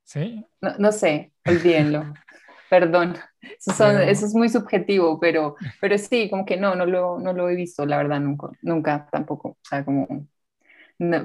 [0.03, 0.43] Sí.
[0.61, 2.13] No, no sé, olvídenlo.
[2.69, 7.33] Perdón, eso, eso, es muy subjetivo, pero, pero sí, como que no, no lo, no
[7.33, 9.49] lo he visto, la verdad, nunca, nunca tampoco.
[9.49, 10.07] O sea, como,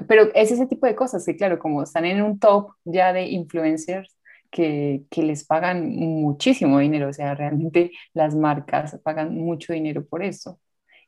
[0.07, 3.27] pero es ese tipo de cosas, sí, claro, como están en un top ya de
[3.27, 4.15] influencers
[4.51, 10.23] que, que, les pagan muchísimo dinero, o sea, realmente las marcas pagan mucho dinero por
[10.23, 10.59] eso.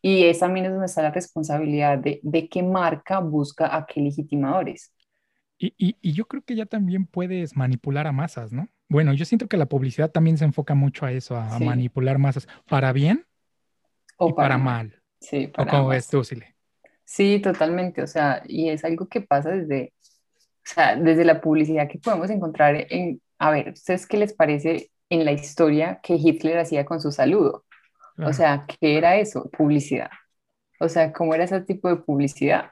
[0.02, 4.02] Y es también es donde está la responsabilidad de, de qué marca busca a qué
[4.02, 4.94] legitimadores.
[5.60, 8.68] Y, y, y, yo creo que ya también puedes manipular a masas, ¿no?
[8.90, 12.48] Bueno, yo siento que la publicidad también se enfoca mucho a eso, a, manipular masas,
[12.68, 13.28] para bien
[14.18, 15.00] o y para, mal.
[15.20, 16.56] Sí, para ¿O cómo ves tú, Sile?
[17.06, 21.88] Sí, totalmente, o sea, y es algo que pasa desde, o sea, desde la publicidad
[21.88, 26.58] que podemos encontrar en, a ver, ¿ustedes qué les parece en la historia que Hitler
[26.58, 27.66] hacía con su saludo?
[28.18, 29.50] O sea, ¿qué era eso?
[29.50, 30.10] Publicidad.
[30.80, 32.72] O sea, ¿cómo era ese tipo de publicidad?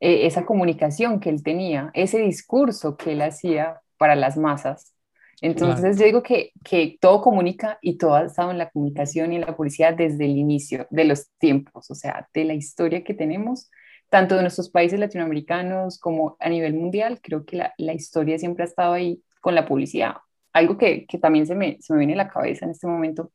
[0.00, 4.94] E, esa comunicación que él tenía, ese discurso que él hacía para las masas.
[5.40, 9.36] Entonces yo digo que, que todo comunica y todo ha estado en la comunicación y
[9.36, 13.14] en la publicidad desde el inicio de los tiempos, o sea, de la historia que
[13.14, 13.70] tenemos,
[14.08, 18.62] tanto de nuestros países latinoamericanos como a nivel mundial, creo que la, la historia siempre
[18.64, 20.16] ha estado ahí con la publicidad.
[20.52, 23.32] Algo que, que también se me, se me viene a la cabeza en este momento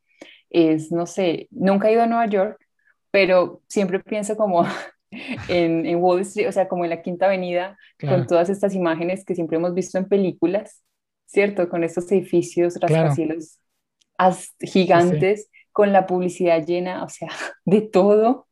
[0.50, 2.58] es, no sé, nunca he ido a Nueva York,
[3.10, 4.64] pero siempre pienso como
[5.48, 9.24] en, en Wall Street, o sea, como en la Quinta Avenida, con todas estas imágenes
[9.24, 10.82] que siempre hemos visto en películas,
[11.26, 11.68] ¿cierto?
[11.68, 13.58] Con estos edificios rascacielos
[14.60, 17.28] gigantes, con la publicidad llena, o sea,
[17.64, 18.46] de todo,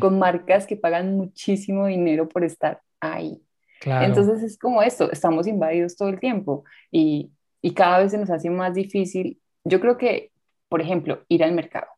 [0.00, 3.42] con marcas que pagan muchísimo dinero por estar ahí.
[3.84, 8.30] Entonces es como esto, estamos invadidos todo el tiempo y, y cada vez se nos
[8.30, 9.40] hace más difícil.
[9.64, 10.30] Yo creo que
[10.72, 11.88] por ejemplo, ir al mercado.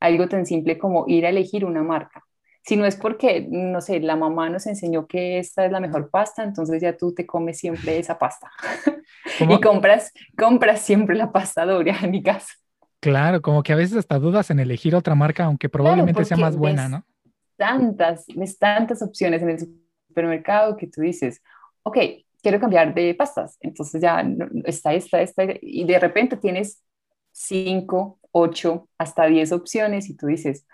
[0.00, 2.24] Algo tan simple como ir a elegir una marca.
[2.64, 6.10] Si no es porque, no sé, la mamá nos enseñó que esta es la mejor
[6.10, 8.50] pasta, entonces ya tú te comes siempre esa pasta.
[9.48, 12.52] y compras, compras siempre la pasta Doria en mi casa.
[12.98, 16.56] Claro, como que a veces hasta dudas en elegir otra marca, aunque probablemente sea más
[16.56, 17.04] buena, ¿no?
[17.56, 21.40] Tantas, ves tantas opciones en el supermercado que tú dices,
[21.84, 21.98] ok,
[22.42, 24.26] quiero cambiar de pastas, entonces ya
[24.64, 26.82] está esta, esta, y de repente tienes
[27.36, 30.66] 5, 8, hasta 10 opciones y tú dices,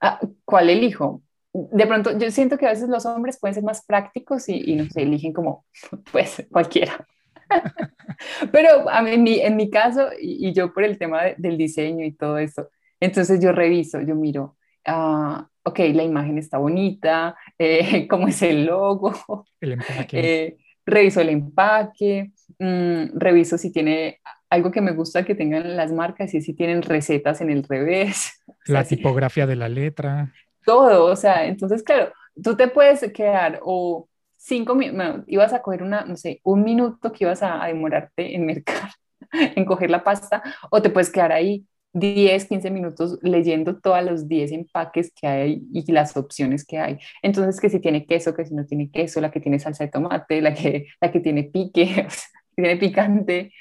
[0.00, 1.22] ah, ¿cuál elijo?
[1.52, 4.84] De pronto, yo siento que a veces los hombres pueden ser más prácticos y, no
[4.84, 5.64] sé, eligen como,
[6.12, 7.06] pues, cualquiera.
[8.52, 12.36] Pero a mí, en, mi, caso, y, yo por el tema del diseño y todo
[12.36, 12.68] eso,
[13.00, 18.66] entonces yo reviso, yo miro, uh, ok, la imagen está bonita, eh, cómo es el
[18.66, 20.20] logo, el empaque.
[20.20, 25.92] Eh, reviso el empaque, mm, reviso si tiene algo que me gusta que tengan las
[25.92, 28.42] marcas y si tienen recetas en el revés.
[28.66, 30.32] La tipografía de la letra.
[30.64, 35.82] Todo, o sea, entonces, claro, tú te puedes quedar o cinco minutos, ibas a coger
[35.82, 38.90] una, no sé, un minuto que ibas a, demorarte en mercar,
[39.32, 44.28] en coger la pasta, o te puedes quedar ahí 10, 15 minutos leyendo todos los
[44.28, 46.98] 10 empaques que hay y las opciones que hay.
[47.22, 49.90] Entonces, que si tiene queso, que si no tiene queso, la que tiene salsa de
[49.90, 51.86] tomate, la que, la que tiene pique,
[52.56, 53.52] que tiene picante.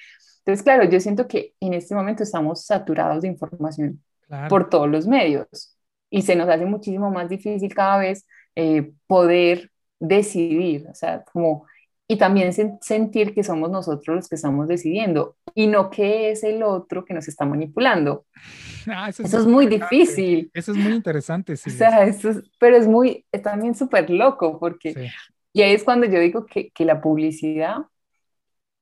[0.47, 4.01] Entonces, claro, yo siento que en este momento estamos saturados de información
[4.47, 5.77] por todos los medios
[6.09, 11.65] y se nos hace muchísimo más difícil cada vez eh, poder decidir, o sea, como,
[12.07, 16.63] y también sentir que somos nosotros los que estamos decidiendo y no que es el
[16.63, 18.25] otro que nos está manipulando.
[18.89, 20.49] Ah, eso, es, muy difícil.
[20.53, 21.69] Eso es muy interesante, sí.
[21.69, 25.11] O sea, eso pero es muy, es también súper loco porque,
[25.51, 27.79] y ahí es cuando yo digo que, que la publicidad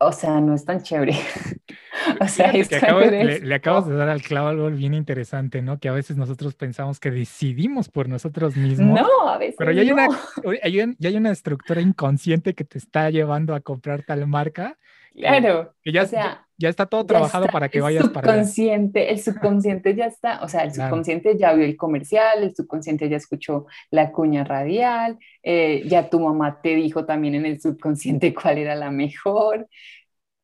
[0.05, 1.13] o sea, no es tan chévere.
[2.21, 5.79] o sea, es le, acabas de dar al clavo algo bien interesante, ¿no?
[5.79, 9.01] Que a veces nosotros pensamos que decidimos por nosotros mismos.
[9.01, 10.07] No, a veces Pero ya hay, una,
[10.99, 14.77] ya hay una estructura inconsciente que te está llevando a comprar tal marca
[15.15, 15.73] Claro.
[15.81, 19.95] Que ya, o sea, ya, está todo trabajado para que vayas para subconsciente, El subconsciente
[19.95, 24.11] ya está, o sea, el subconsciente ya vio el comercial, el subconsciente ya escuchó la
[24.11, 28.91] cuña radial, eh, ya tu mamá te dijo también en el subconsciente cuál era la
[28.91, 29.67] mejor.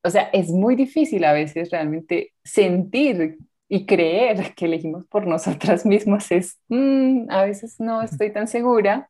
[0.03, 3.37] O sea, es muy difícil a veces realmente sentir
[3.69, 6.31] y creer que elegimos por nosotras mismas.
[6.31, 9.09] Es, mm, a veces no estoy tan segura,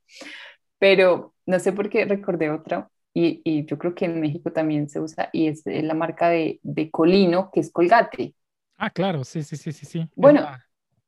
[0.78, 4.90] pero no sé por qué recordé otra y, y, yo creo que en México también
[4.90, 8.34] se usa y es la marca de, de, Colino, que es Colgate.
[8.78, 10.10] Ah, claro, sí, sí, sí, sí, sí.
[10.16, 10.48] Bueno,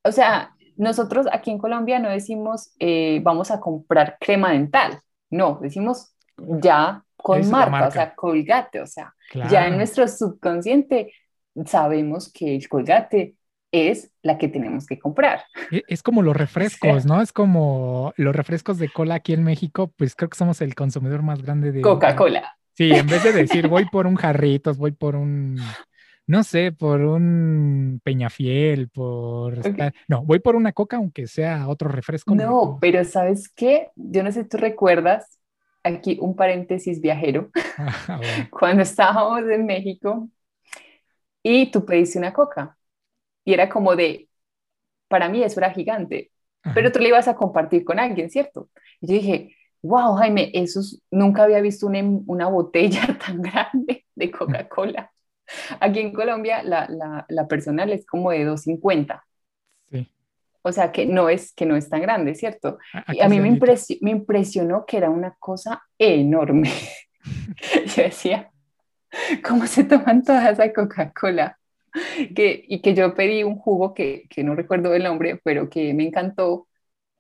[0.03, 5.59] o sea, nosotros aquí en Colombia no decimos eh, vamos a comprar crema dental, no,
[5.61, 9.13] decimos ya con marca, o sea, colgate, o sea,
[9.49, 11.13] ya en nuestro subconsciente
[11.65, 13.35] sabemos que el colgate
[13.73, 15.43] es la que tenemos que comprar.
[15.71, 17.21] E, es como los refrescos, ¿no?
[17.21, 21.23] Es como los refrescos de cola aquí en México, pues creo que somos el consumidor
[21.23, 21.81] más grande de...
[21.81, 22.55] Coca-Cola.
[22.75, 25.59] Sí, en vez de decir voy por un jarritos, voy por un
[26.25, 29.59] no sé, por un Peñafiel, por...
[30.07, 32.33] No, voy por una coca, aunque sea otro refresco.
[32.33, 33.89] No, pero ¿sabes qué?
[33.95, 35.39] Yo no sé si tú recuerdas,
[35.83, 40.29] aquí un paréntesis viajero, ah, cuando estábamos en México
[41.43, 42.77] y tú pediste una coca
[43.45, 44.29] y era como de,
[45.08, 46.32] para mí eso era gigante,
[46.73, 48.69] pero tú le ibas a compartir con alguien, ¿cierto?
[49.01, 50.79] Y yo dije, wow, Jaime, eso
[51.12, 55.12] nunca había visto una, una botella tan grande de Coca-Cola.
[55.82, 59.25] Aquí en Colombia la, la, la personal es como de 250.
[59.91, 60.10] Sí.
[60.62, 62.77] O sea que no es, que no es tan grande, ¿cierto?
[63.10, 63.60] y a mí me,
[64.01, 66.71] me impresionó que era una cosa enorme.
[67.95, 68.51] yo decía,
[69.45, 71.58] ¿cómo se toman toda esa Coca-Cola?
[72.36, 75.93] Que, y que yo pedí un jugo que, que no recuerdo el nombre, pero que
[75.93, 76.67] me encantó,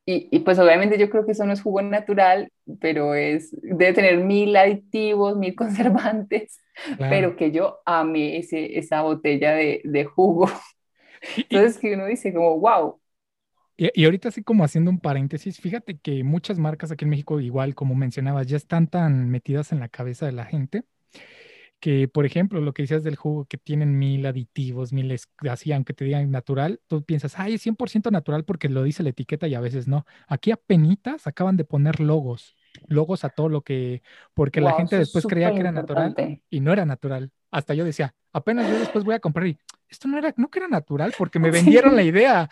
[0.05, 4.17] y, pues obviamente yo creo que eso no es jugo natural, pero es, debe tener
[4.17, 6.59] mil aditivos, mil conservantes,
[6.97, 10.49] pero que yo amé ese, esa botella de, de jugo.
[11.37, 12.99] Entonces que uno dice como, wow.
[13.77, 17.39] Y, y, ahorita así como haciendo un paréntesis, fíjate que muchas marcas aquí en México,
[17.39, 20.83] igual como mencionabas, ya están tan metidas en la cabeza de la gente
[21.83, 25.13] que, por ejemplo, lo que decías del jugo que tienen mil aditivos, mil,
[25.49, 29.09] así, aunque te digan natural, tú piensas, ay, es 100% natural porque lo dice la
[29.09, 30.05] etiqueta y a veces no.
[30.29, 32.55] Aquí apenas acaban de poner logos,
[32.87, 34.01] logos a todo lo que,
[34.33, 36.15] porque la gente después creía que era natural
[36.49, 37.31] y no era natural.
[37.51, 39.57] Hasta yo decía, apenas yo después voy a comprar y
[39.89, 42.49] esto no era, no que era natural porque me vendieron la idea.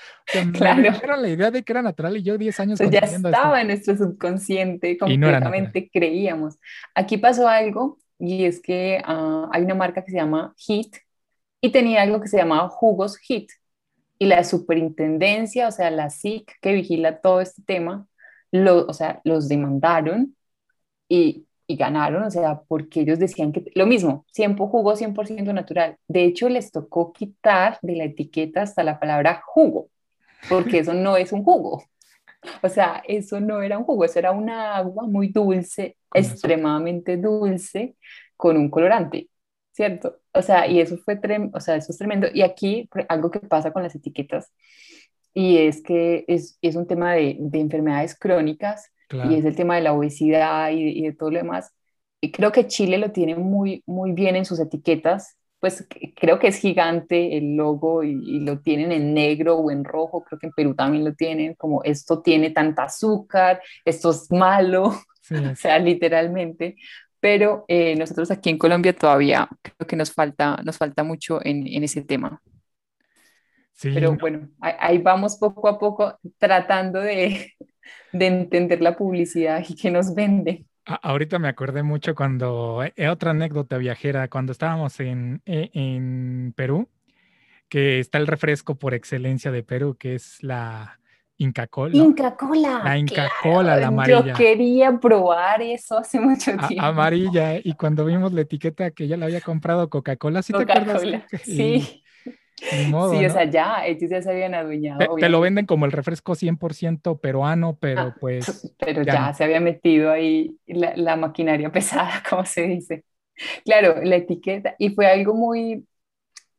[0.52, 0.82] claro.
[0.82, 3.68] Me vendieron la idea de que era natural y yo 10 años ya estaba en
[3.68, 6.60] nuestro subconsciente, completamente creíamos.
[6.94, 10.96] Aquí pasó algo y es que ah, hay una marca que se llama HIT
[11.62, 13.50] y tenía algo que se llamaba Jugos HIT.
[14.20, 18.08] Y la superintendencia, o sea, la SIC que vigila todo este tema,
[18.52, 20.36] lo, o sea, los demandaron
[21.10, 25.98] y, y, ganaron, o sea, porque ellos decían que lo mismo, 100 jugo 100% natural.
[26.08, 29.90] De hecho, les tocó quitar de la etiqueta hasta la palabra jugo,
[30.50, 31.84] porque eso no es un jugo.
[32.64, 37.96] O sea, eso no era un jugo, eso era una agua muy dulce, extremadamente dulce,
[38.38, 39.30] con un colorante,
[39.72, 40.20] ¿cierto?
[40.34, 41.20] O sea, y eso fue,
[41.54, 42.28] o sea, eso es tremendo.
[42.34, 44.52] Y aquí algo que pasa con las etiquetas,
[45.34, 49.76] y es que es, es un tema de, de enfermedades crónicas, y es el tema
[49.76, 51.72] de la obesidad y, y de todo lo demás.
[52.22, 56.48] Y creo que Chile lo tiene muy, muy bien en sus etiquetas, pues creo que
[56.48, 60.54] es gigante el logo y, lo tienen en negro o en rojo, creo que en
[60.54, 64.86] Perú también lo tienen, como esto tiene tanta azúcar, esto es malo,
[65.52, 66.76] o sea, literalmente,
[67.20, 71.68] pero eh, nosotros aquí en Colombia todavía creo que nos falta, nos falta mucho en,
[71.68, 72.42] en ese tema.
[73.74, 77.54] Sí, pero bueno, ahí, vamos poco a poco tratando de,
[78.12, 83.32] de entender la publicidad y que nos vende ahorita me acordé mucho cuando, eh, otra
[83.32, 86.90] anécdota viajera, cuando estábamos en, e, en, Perú,
[87.70, 91.00] que está el refresco por excelencia de Perú, que es la
[91.38, 91.96] Inca Cola.
[91.96, 92.82] Inca Cola.
[92.84, 94.26] La Inca Cola, la amarilla.
[94.26, 96.86] Yo quería probar eso hace mucho tiempo.
[96.86, 101.02] amarilla, y cuando vimos la etiqueta que ya la había comprado Coca-Cola, ¿sí te acuerdas?
[101.44, 102.01] Sí
[102.70, 105.16] sí, o sea, ya, ellos ya se habían adueñado.
[105.16, 108.76] Te, lo venden como el refresco 100% peruano, pero ah, pues...
[108.80, 113.04] Pero ya, se había metido ahí la, la, maquinaria pesada, como se dice.
[113.66, 115.86] Claro, la etiqueta, y fue algo muy,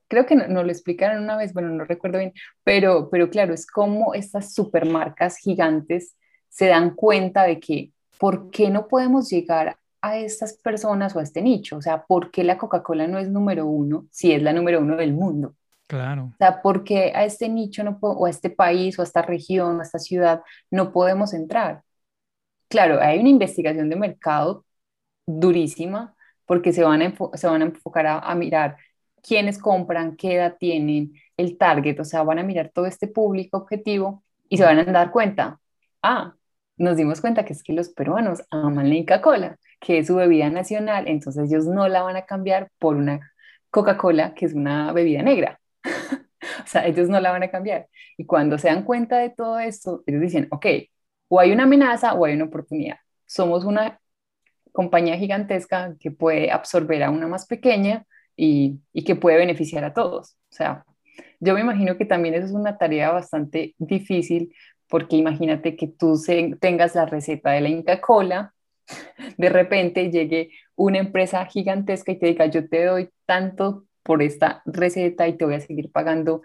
[0.08, 2.32] creo que nos no lo explicaron una vez, bueno, no recuerdo bien,
[2.64, 6.16] pero, pero claro, es como estas supermarcas gigantes
[6.48, 11.22] se dan cuenta de que, ¿por qué no podemos llegar a estas personas o a
[11.22, 11.76] este nicho?
[11.76, 14.96] O sea, ¿por qué la Coca-Cola no es número uno si es la número uno
[14.96, 15.54] del mundo?
[15.92, 16.30] Claro.
[16.32, 19.76] O sea, porque a este nicho no o a este país o a esta región
[19.76, 21.82] o a esta ciudad no podemos entrar.
[22.68, 24.64] Claro, hay una investigación de mercado
[25.26, 28.78] durísima porque se van a, se van a enfocar a, mirar
[29.22, 33.58] quiénes compran, qué edad tienen, el target, o sea, van a mirar todo este público
[33.58, 35.60] objetivo y se van a dar cuenta,
[36.02, 36.34] ah,
[36.78, 40.48] nos dimos cuenta que es que los peruanos aman la Coca-Cola, que es su bebida
[40.48, 43.20] nacional, entonces ellos no la van a cambiar por una
[43.70, 45.61] Coca-Cola, que es una bebida negra.
[46.64, 47.88] o sea, ellos no la van a cambiar.
[48.16, 50.66] Y cuando se dan cuenta de todo esto, ellos dicen, ok,
[51.28, 52.98] o hay una amenaza o hay una oportunidad.
[53.26, 54.00] Somos una
[54.72, 58.06] compañía gigantesca que puede absorber a una más pequeña
[58.36, 60.36] y, y que puede beneficiar a todos.
[60.50, 60.84] O sea,
[61.40, 64.54] yo me imagino que también eso es una tarea bastante difícil
[64.88, 66.20] porque imagínate que tú
[66.60, 68.54] tengas la receta de la Inca Cola,
[69.38, 74.62] de repente llegue una empresa gigantesca y te diga, yo te doy tanto por esta
[74.66, 76.42] receta y te voy a seguir pagando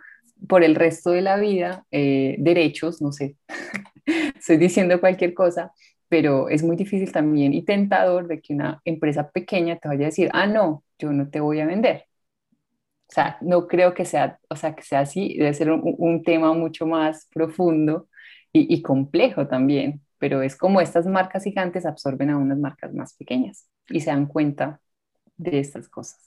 [0.48, 3.38] por el resto de la vida eh, derechos, no sé,
[4.38, 5.72] estoy diciendo cualquier cosa,
[6.10, 10.10] pero es muy difícil también y tentador de que una empresa pequeña te vaya a
[10.10, 12.06] decir, ah, no, yo no te voy a vender.
[13.10, 16.54] O sea, no creo que sea, o sea, que sea así, debe ser un, tema
[16.54, 18.10] mucho más profundo
[18.52, 23.70] y, complejo también, pero es como estas marcas gigantes absorben a unas marcas más pequeñas
[23.90, 24.82] y se dan cuenta
[25.38, 26.20] de estas cosas.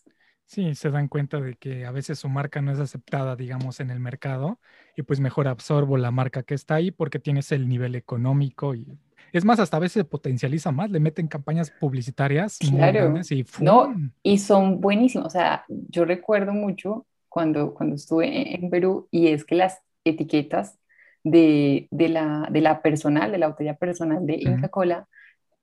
[0.51, 3.89] Sí, se dan cuenta de que a veces su marca no es aceptada, digamos, en
[3.89, 4.59] el mercado
[4.97, 8.99] y pues mejor absorbo la marca que está ahí porque tienes el nivel económico y
[9.33, 13.15] es más, hasta a veces potencializa más, le meten campañas publicitarias claro.
[13.31, 13.95] y No,
[14.25, 15.29] y son buenísimos.
[15.29, 20.81] O sea, yo recuerdo mucho cuando, cuando estuve en Perú y es que las etiquetas
[21.23, 25.07] de, de, la, de la personal, de la botella personal de Inca Cola,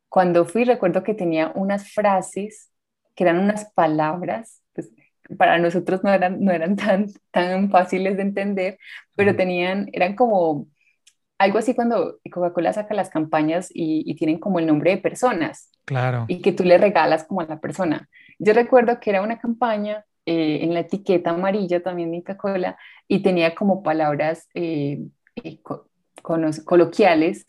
[0.07, 2.71] cuando fui recuerdo que tenía unas frases
[3.17, 4.61] que eran unas palabras,
[5.37, 8.79] para nosotros no eran, no eran tan, tan fáciles de entender,
[9.15, 10.67] pero tenían, eran como
[11.37, 15.71] algo así cuando Coca-Cola saca las campañas y, tienen como el nombre de personas.
[15.85, 16.25] Claro.
[16.27, 18.09] Y que tú le regalas como a la persona.
[18.39, 23.21] Yo recuerdo que era una campaña eh, en la etiqueta amarilla también de Coca-Cola y
[23.21, 24.99] tenía como palabras eh,
[25.43, 25.59] eh,
[26.21, 27.45] coloquiales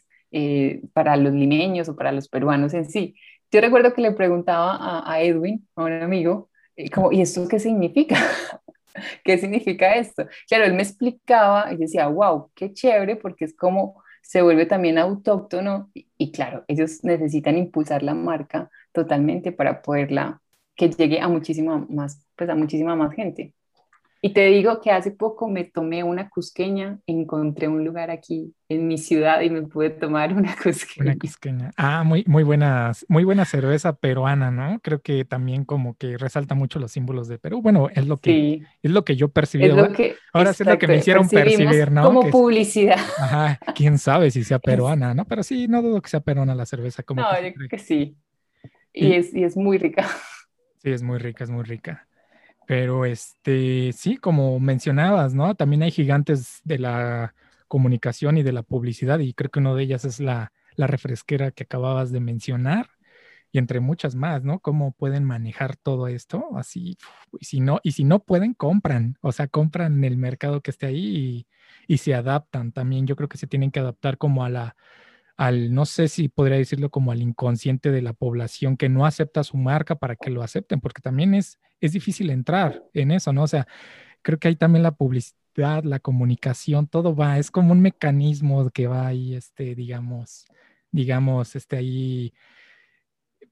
[0.92, 3.16] para los limeños o para los peruanos en sí.
[3.50, 6.50] Yo recuerdo que le preguntaba a, a Edwin, a un amigo,
[6.94, 8.16] como, ¿y esto qué significa?
[9.24, 10.26] ¿qué significa esto?
[10.48, 14.98] Claro, él me explicaba y decía, wow, qué chévere, porque es como se vuelve también
[14.98, 20.42] autóctono y, claro, ellos necesitan impulsar la marca totalmente para poderla,
[20.76, 23.54] que llegue a muchísima más, pues a muchísima más gente.
[24.20, 28.88] Y te digo que hace poco me tomé una cusqueña, encontré un lugar aquí en
[28.88, 31.12] mi ciudad y me pude tomar una cusqueña.
[31.12, 31.70] Una cusqueña.
[31.76, 34.80] Ah, muy, muy, buena, muy buena cerveza peruana, ¿no?
[34.80, 37.62] Creo que también como que resalta mucho los símbolos de Perú.
[37.62, 39.66] Bueno, es lo que, es lo que yo percibí.
[39.66, 42.02] Es lo que, Ahora sí es lo que me hicieron percibir, ¿no?
[42.02, 42.98] Como publicidad.
[43.18, 45.26] ajá, quién sabe si sea peruana, ¿no?
[45.26, 47.04] Pero sí, no dudo que sea peruana la cerveza.
[47.04, 48.16] Como no, yo creo que sí.
[48.92, 50.08] Y, es, y es muy rica.
[50.82, 52.07] Sí, es muy rica, es muy rica.
[52.68, 55.54] Pero este, sí, como mencionabas, ¿no?
[55.54, 57.34] También hay gigantes de la
[57.66, 61.50] comunicación y de la publicidad y creo que uno de ellas es la, la refresquera
[61.50, 62.90] que acababas de mencionar
[63.52, 64.60] y entre muchas más, ¿no?
[64.60, 66.98] Cómo pueden manejar todo esto, así,
[67.40, 70.86] y si no, y si no pueden, compran, o sea, compran el mercado que esté
[70.86, 71.46] ahí
[71.88, 73.06] y, y se adaptan también.
[73.06, 74.76] Yo creo que se tienen que adaptar como a la,
[75.38, 79.44] al, no sé si podría decirlo como al inconsciente de la población que no acepta
[79.44, 83.44] su marca para que lo acepten, porque también es, es difícil entrar en eso, ¿no?
[83.44, 83.66] O sea,
[84.22, 88.88] creo que hay también la publicidad, la comunicación, todo va, es como un mecanismo que
[88.88, 90.46] va ahí, este, digamos,
[90.90, 92.34] digamos, este ahí,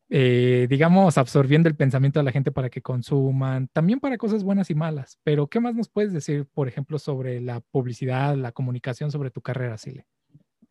[0.09, 4.70] eh, digamos, absorbiendo el pensamiento de la gente para que consuman, también para cosas buenas
[4.70, 5.18] y malas.
[5.24, 9.41] Pero, ¿qué más nos puedes decir, por ejemplo, sobre la publicidad, la comunicación, sobre tu
[9.41, 10.07] carrera, Sile?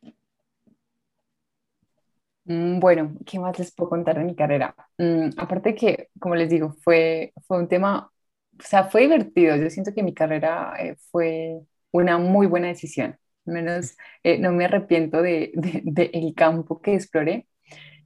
[0.01, 0.11] Mm,
[2.45, 4.75] bueno, ¿qué más les puedo contar de mi carrera?
[4.97, 8.11] Mm, aparte que, como les digo, fue, fue un tema,
[8.59, 9.55] o sea, fue divertido.
[9.55, 13.17] Yo siento que mi carrera eh, fue una muy buena decisión.
[13.47, 17.47] Al menos eh, no me arrepiento de, de, el campo que exploré.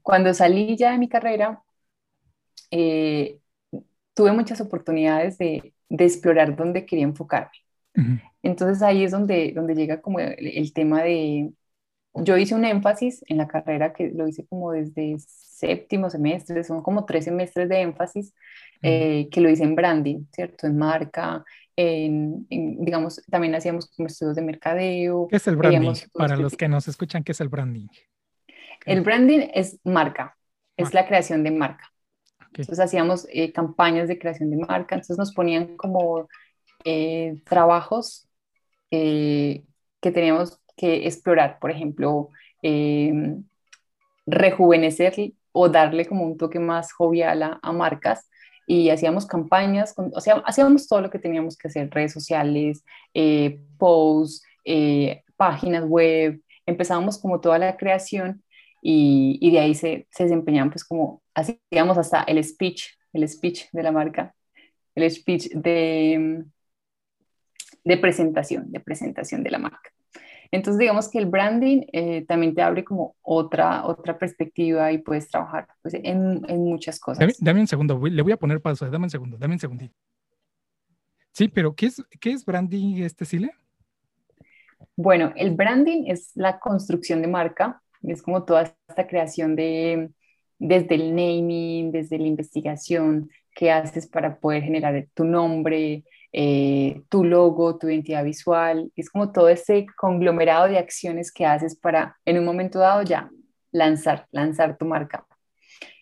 [0.01, 1.63] Cuando salí ya de mi carrera,
[2.71, 3.39] eh,
[4.13, 7.51] tuve muchas oportunidades de, de, explorar dónde quería enfocarme.
[8.43, 11.51] Entonces ahí es donde, donde llega como el tema de,
[12.13, 16.81] yo hice un énfasis en la carrera que lo hice como desde séptimo semestre, son
[16.81, 18.33] como tres semestres de énfasis,
[18.81, 20.67] eh, que lo hice en branding, ¿cierto?
[20.67, 21.43] En marca,
[21.75, 25.27] en, digamos, también hacíamos como estudios de mercadeo.
[25.29, 25.93] ¿Qué es el branding?
[26.13, 27.87] Para los que nos escuchan, ¿qué es el branding?
[28.85, 30.37] El branding es marca,
[30.77, 31.91] es la creación de marca.
[32.47, 36.27] Entonces hacíamos eh, campañas de creación de marca, entonces nos ponían como
[36.83, 38.25] eh, trabajos
[38.89, 39.63] que
[40.01, 42.29] teníamos que explorar, por ejemplo,
[42.61, 43.43] em,
[44.25, 48.29] rejuvenecer o darle como un toque más jovial a, marcas
[48.67, 53.59] y hacíamos campañas, o sea, hacíamos todo lo que teníamos que hacer, redes sociales, eh,
[53.77, 58.43] posts, eh, páginas web, empezábamos como toda la creación
[58.81, 63.65] y, y de ahí se, se, desempeñaban pues como, hacíamos hasta el speech, el speech
[63.73, 64.33] de la marca,
[64.95, 66.45] el speech de,
[67.83, 69.91] de presentación, de presentación de la marca.
[70.51, 75.29] Entonces, digamos que el branding eh, también te abre como otra, otra perspectiva y puedes
[75.29, 77.37] trabajar pues, en, en, muchas cosas.
[77.39, 79.93] Dame, un segundo, le voy a poner pausa, dame un segundo, dame un segundito.
[81.31, 83.51] Sí, pero ¿qué es, qué es branding, este Sile?
[84.95, 90.09] Bueno, el branding es la construcción de marca, es como toda esta creación de,
[90.57, 97.23] desde el naming, desde la investigación que haces para poder generar tu nombre, eh, tu
[97.23, 102.37] logo, tu identidad visual, es como todo ese conglomerado de acciones que haces para en
[102.39, 103.29] un momento dado ya
[103.71, 105.25] lanzar, lanzar tu marca.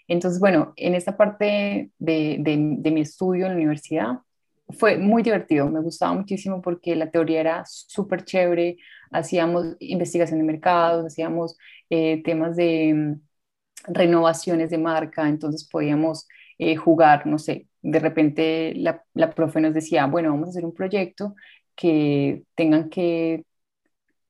[0.08, 4.20] Entonces, bueno, en esta parte de, de mi estudio en la universidad,
[4.70, 8.78] fue muy divertido, me gustaba muchísimo porque la teoría era súper chévere,
[9.12, 11.58] hacíamos investigación de mercados, hacíamos
[11.90, 18.74] eh, temas de mm, renovaciones de marca, entonces podíamos eh, jugar, no sé, de repente
[18.76, 21.36] la, la profe nos decía, bueno, vamos a hacer un proyecto
[21.76, 23.46] que tengan que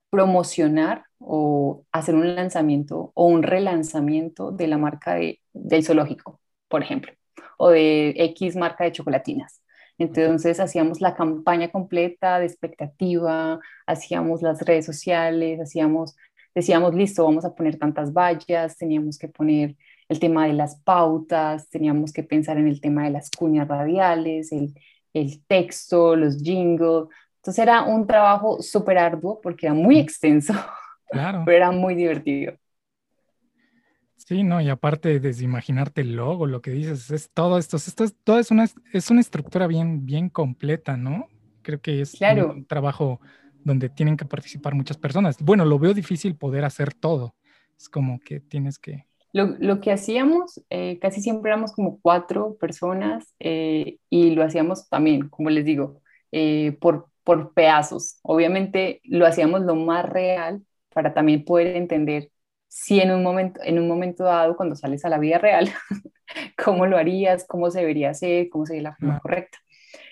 [0.10, 6.82] promocionar o hacer un lanzamiento o un relanzamiento de la marca de, de zoológico, por
[6.84, 7.14] ejemplo,
[7.58, 9.62] o de X marca de chocolatinas.
[9.98, 16.16] Entonces hacíamos la campaña completa de expectativa, hacíamos las redes sociales, hacíamos,
[16.54, 19.76] decíamos, listo, vamos a poner tantas vallas, teníamos que poner
[20.10, 24.52] el tema de las pautas, teníamos que pensar en el tema de las cuñas radiales,
[24.52, 24.74] el,
[25.14, 27.08] el texto, los jingles.
[27.38, 30.54] Entonces era un trabajo súper arduo porque era muy extenso,
[31.10, 31.44] claro.
[31.46, 32.54] pero era muy divertido.
[34.28, 38.04] Sí, no, y aparte desde imaginarte el logo, lo que dices, es todo esto, esto
[38.04, 41.28] es, todo es una, es una estructura bien, bien completa, ¿no?
[41.62, 43.22] Creo que es un trabajo
[43.64, 45.38] donde tienen que participar muchas personas.
[45.40, 47.36] Bueno, lo veo difícil poder hacer todo.
[47.78, 49.06] Es como que tienes que...
[49.38, 54.90] Lo, lo que hacíamos, eh, casi siempre éramos como cuatro personas eh, y lo hacíamos
[54.90, 58.20] también, como les digo, eh, por, por pedazos.
[58.24, 62.32] Obviamente lo hacíamos lo más real para también poder entender
[62.68, 65.70] si en un momento, en un momento dado, cuando sales a la vida real,
[66.64, 69.60] cómo lo harías, cómo se debería hacer, cómo sería la forma correcta.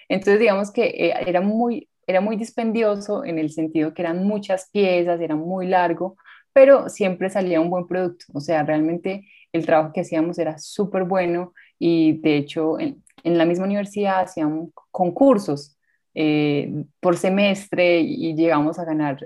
[0.08, 4.70] Entonces, digamos que eh, era, muy, era muy dispendioso en el sentido que eran muchas
[4.72, 6.18] piezas, era muy largo,
[6.56, 8.28] pero siempre salía un buen producto.
[8.34, 13.38] O sea, realmente el trabajo que hacíamos era súper bueno y de hecho en, en,
[13.38, 15.78] la misma universidad hacíamos concursos
[16.14, 19.18] eh, por semestre y llegamos a ganar,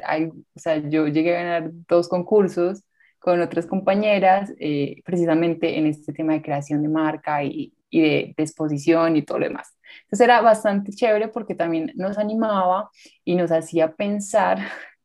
[0.56, 2.84] o sea, yo llegué a ganar dos concursos
[3.20, 8.34] con otras compañeras eh, precisamente en este tema de creación de marca y, y de,
[8.38, 9.78] exposición y todo lo demás.
[10.06, 12.90] Entonces era bastante chévere porque también nos animaba
[13.24, 14.58] y nos hacía pensar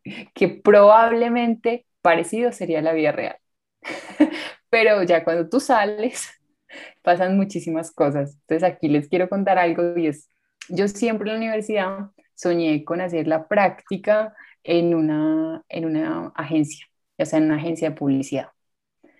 [0.34, 3.38] que probablemente parecido sería la vida real.
[4.70, 6.28] Pero ya cuando tú sales,
[7.02, 8.36] pasan muchísimas cosas.
[8.42, 10.28] Entonces aquí les quiero contar algo y es,
[10.68, 16.86] yo siempre en la universidad soñé con hacer la práctica en una, en una agencia
[17.18, 18.48] o sea, en una agencia de publicidad.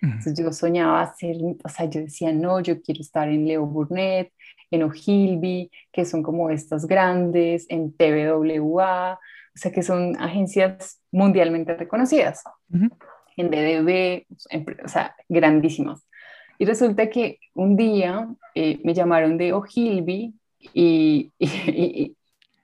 [0.01, 4.31] Entonces yo soñaba hacer, o sea, yo decía, no, yo quiero estar en Leo Burnett,
[4.69, 9.19] en Ogilvy, que son como estas grandes, en TVWA,
[9.55, 12.43] o sea, que son agencias mundialmente reconocidas,
[13.37, 14.25] en DDB,
[14.83, 16.05] o sea, grandísimas.
[16.57, 20.33] Y resulta que un día eh, me llamaron de Ogilvy
[20.73, 22.15] y, y,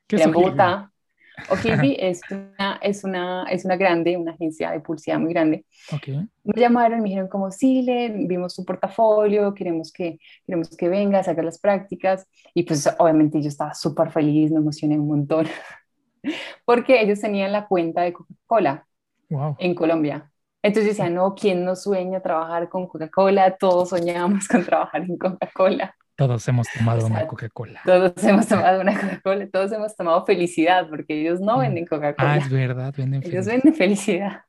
[0.10, 0.92] en Bogotá,
[1.50, 5.66] Ogilvy es una, es, una, es una grande, una agencia de publicidad muy grande.
[5.94, 6.28] Okay.
[6.44, 7.86] Me llamaron y me dijeron como, sí,
[8.28, 12.28] vimos tu portafolio, queremos que, queremos que vengas a hacer las prácticas.
[12.54, 15.48] Y pues obviamente yo estaba súper feliz, me emocioné un montón,
[16.66, 18.86] porque ellos tenían la cuenta de Coca-Cola
[19.30, 19.56] wow.
[19.60, 20.32] en Colombia.
[20.64, 23.58] Entonces decían, no, ¿quién no sueña trabajar con Coca-Cola?
[23.58, 25.96] Todos soñamos con trabajar en Coca-Cola.
[26.16, 27.82] Todos hemos tomado una Coca-Cola.
[27.84, 31.62] Todos hemos tomado una Coca-Cola, todos hemos tomado felicidad, porque ellos no mm.
[31.62, 32.34] venden Coca-Cola.
[32.34, 33.34] Ah, es verdad, venden felicidad.
[33.34, 34.44] Ellos venden felicidad.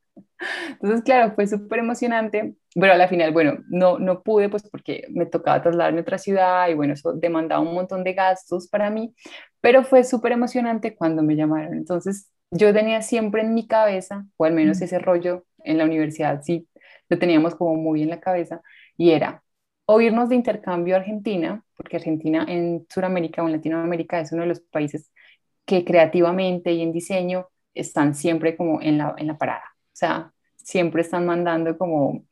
[0.70, 5.06] Entonces, claro, fue súper emocionante, pero a la final, bueno, no, no pude, pues porque
[5.10, 8.90] me tocaba trasladarme a otra ciudad y bueno, eso demandaba un montón de gastos para
[8.90, 9.14] mí,
[9.60, 11.74] pero fue súper emocionante cuando me llamaron.
[11.74, 16.42] Entonces, yo tenía siempre en mi cabeza, o al menos ese rollo en la universidad,
[16.42, 16.68] sí,
[17.08, 18.62] lo teníamos como muy en la cabeza,
[18.96, 19.42] y era,
[19.86, 24.42] o irnos de intercambio a Argentina, porque Argentina en Sudamérica o en Latinoamérica es uno
[24.42, 25.10] de los países
[25.64, 29.64] que creativamente y en diseño están siempre como en la, en la parada.
[29.74, 30.31] O sea,
[30.62, 32.24] siempre están mandando como,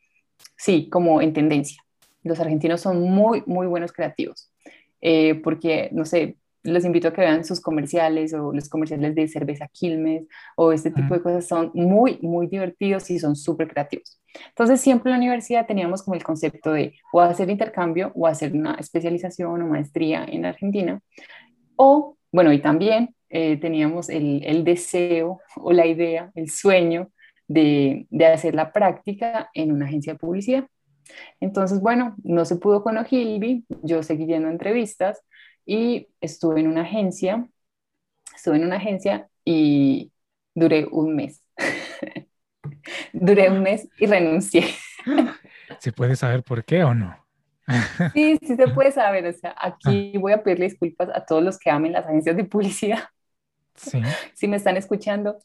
[0.56, 1.82] sí, como en tendencia.
[2.22, 4.52] Los argentinos son muy, muy buenos creativos,
[5.00, 9.28] eh, porque, no sé, los invito a que vean sus comerciales o los comerciales de
[9.28, 10.24] cerveza Quilmes
[10.56, 14.20] o este tipo de cosas son muy, muy divertidos y son súper creativos.
[14.48, 18.52] Entonces siempre en la universidad teníamos como el concepto de o hacer intercambio o hacer
[18.52, 21.00] una especialización o maestría en Argentina
[21.76, 27.10] o, bueno, y también eh, teníamos el, el, deseo o la idea, el sueño
[27.50, 30.66] de, de hacer la práctica en una agencia de publicidad.
[31.40, 35.22] Entonces, bueno, no se pudo con Ogilvy, yo seguí yendo entrevistas
[35.66, 37.48] y estuve en una agencia
[38.40, 40.12] estuve en una agencia y
[40.54, 41.42] duré un mes.
[43.12, 44.64] duré un mes y renuncié.
[45.78, 47.14] ¿Se puede saber por qué o no?
[48.14, 49.26] sí, sí se puede saber.
[49.26, 52.44] O sea, aquí voy a pedirle disculpas a todos los que amen las agencias de
[52.44, 53.04] publicidad.
[53.74, 54.02] Sí.
[54.34, 55.38] si me están escuchando,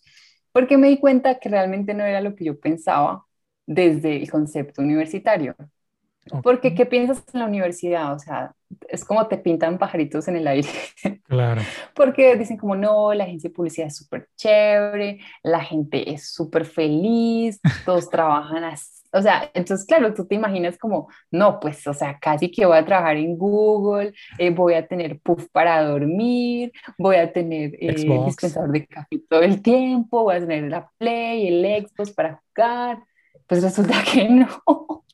[0.56, 3.26] porque me di cuenta que realmente no era lo que yo pensaba
[3.68, 5.53] desde el concepto universitario.
[6.41, 8.14] Porque, ¿qué piensas en la universidad?
[8.14, 8.56] O sea,
[8.88, 10.70] es como te pintan pajaritos en el aire.
[11.26, 11.62] Claro.
[11.93, 16.64] Porque dicen como, no, la agencia de publicidad es súper chévere, la gente es súper
[16.64, 18.95] feliz, todos trabajan así.
[19.16, 22.78] O sea, entonces, claro, tú te imaginas como, no, pues, o sea, casi que voy
[22.78, 27.95] a trabajar en Google, eh, voy a tener puff para dormir, voy a tener eh,
[28.26, 32.99] dispensador de café todo el tiempo, voy a tener la Play, el Xbox para jugar.
[33.47, 35.05] Pues resulta que no.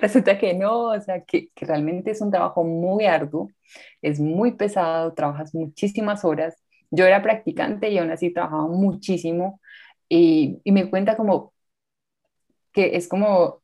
[0.00, 3.50] Resulta que no, o sea, que, que, realmente es un trabajo muy arduo,
[4.02, 6.56] es muy pesado, trabajas muchísimas horas.
[6.90, 9.60] Yo era practicante y aún así trabajaba muchísimo
[10.08, 11.51] y, y me cuenta como
[12.72, 13.62] que es como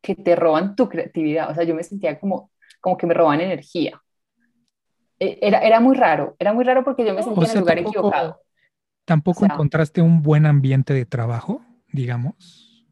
[0.00, 3.40] que te roban tu creatividad, o sea, yo me sentía como, como que me roban
[3.40, 4.02] energía.
[5.18, 7.78] E, era, era muy raro, era muy raro porque yo me sentía en el lugar
[7.78, 8.40] equivocado.
[9.04, 11.62] ¿Tampoco encontraste un buen ambiente de trabajo,
[11.92, 12.86] digamos?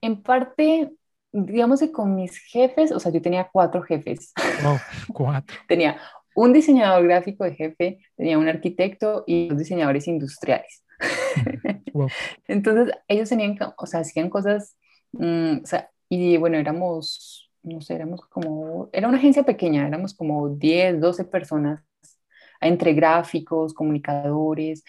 [0.00, 0.92] En parte,
[1.32, 4.32] digamos que con mis jefes, o sea, yo tenía cuatro jefes.
[4.64, 4.78] Oh,
[5.12, 5.56] cuatro.
[5.68, 5.98] tenía
[6.34, 10.84] un diseñador gráfico de jefe, tenía un arquitecto y dos diseñadores industriales.
[12.46, 14.76] Entonces, ellos tenían, o sea, hacían cosas,
[15.12, 20.14] mm, o sea, y bueno, éramos, no sé, éramos como, era una agencia pequeña, éramos
[20.14, 21.82] como 10, 12 personas
[22.60, 24.84] entre gráficos, comunicadores,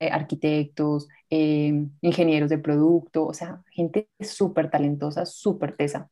[0.00, 6.10] eh, arquitectos, eh, ingenieros de producto, o sea, gente súper talentosa, súper tesa.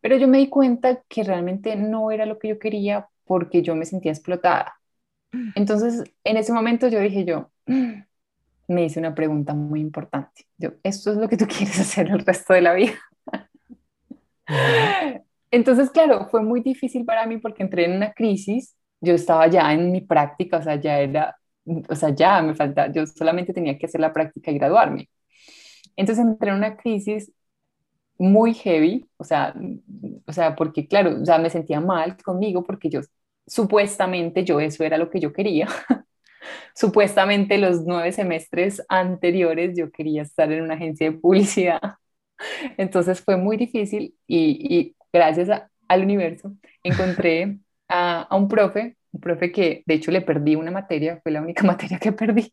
[0.00, 3.76] Pero yo me di cuenta que realmente no era lo que yo quería porque yo
[3.76, 4.74] me sentía explotada.
[5.54, 8.02] Entonces, en ese momento yo dije yo, mm",
[8.68, 10.46] me hice una pregunta muy importante.
[10.58, 12.94] Yo, ¿esto es lo que tú quieres hacer el resto de la vida?
[15.50, 19.72] Entonces, claro, fue muy difícil para mí porque entré en una crisis yo estaba ya
[19.72, 21.36] en mi práctica, o sea, ya era,
[21.88, 25.10] o sea, ya me falta, yo solamente tenía que hacer la práctica y graduarme.
[25.96, 27.32] Entonces entré en una crisis
[28.18, 29.54] muy heavy, o sea,
[30.26, 33.00] o sea, porque claro, ya me sentía mal conmigo porque yo,
[33.46, 35.68] supuestamente yo eso era lo que yo quería.
[36.74, 41.80] supuestamente los nueve semestres anteriores yo quería estar en una agencia de publicidad.
[42.76, 45.48] Entonces fue muy difícil y, y gracias
[45.88, 51.20] al universo encontré a, un profe, un profe que de hecho le perdí una materia,
[51.22, 52.52] fue la única materia que perdí.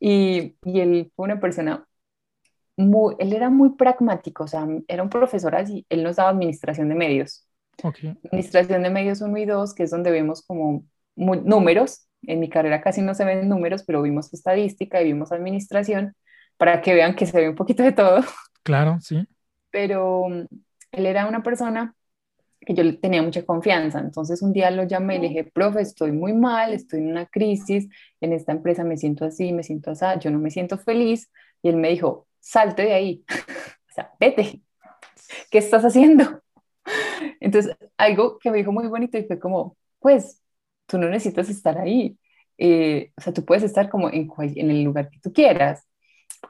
[0.00, 1.86] Y, y él fue una persona
[2.76, 6.88] muy, él era muy pragmático, o sea, era un profesor así, él nos daba administración
[6.88, 7.46] de medios.
[8.24, 10.84] Administración de medios 1 y 2, que es donde vemos como
[11.16, 12.07] números.
[12.22, 16.14] En mi carrera casi no se ven números, pero vimos estadística y vimos administración
[16.56, 18.20] para que vean que se ve un poquito de todo.
[18.64, 19.26] Claro, sí.
[19.70, 20.44] Pero mm,
[20.92, 21.94] él era una persona
[22.60, 23.98] que yo tenía mucha confianza.
[23.98, 27.24] Entonces un día lo llamé y le dije, profe, estoy muy mal, estoy en una
[27.24, 27.88] crisis,
[28.20, 31.30] en esta empresa me siento así, me siento así, yo no me siento feliz.
[31.62, 33.24] Y él me dijo, salte de ahí,
[33.90, 34.60] o sea, vete,
[35.50, 36.42] ¿qué estás haciendo?
[37.40, 40.42] Entonces, algo que me dijo muy bonito y fue como, pues,
[40.88, 42.18] tú no necesitas estar ahí.
[42.58, 45.84] Eh, o sea, tú puedes estar como en, en el lugar que tú quieras.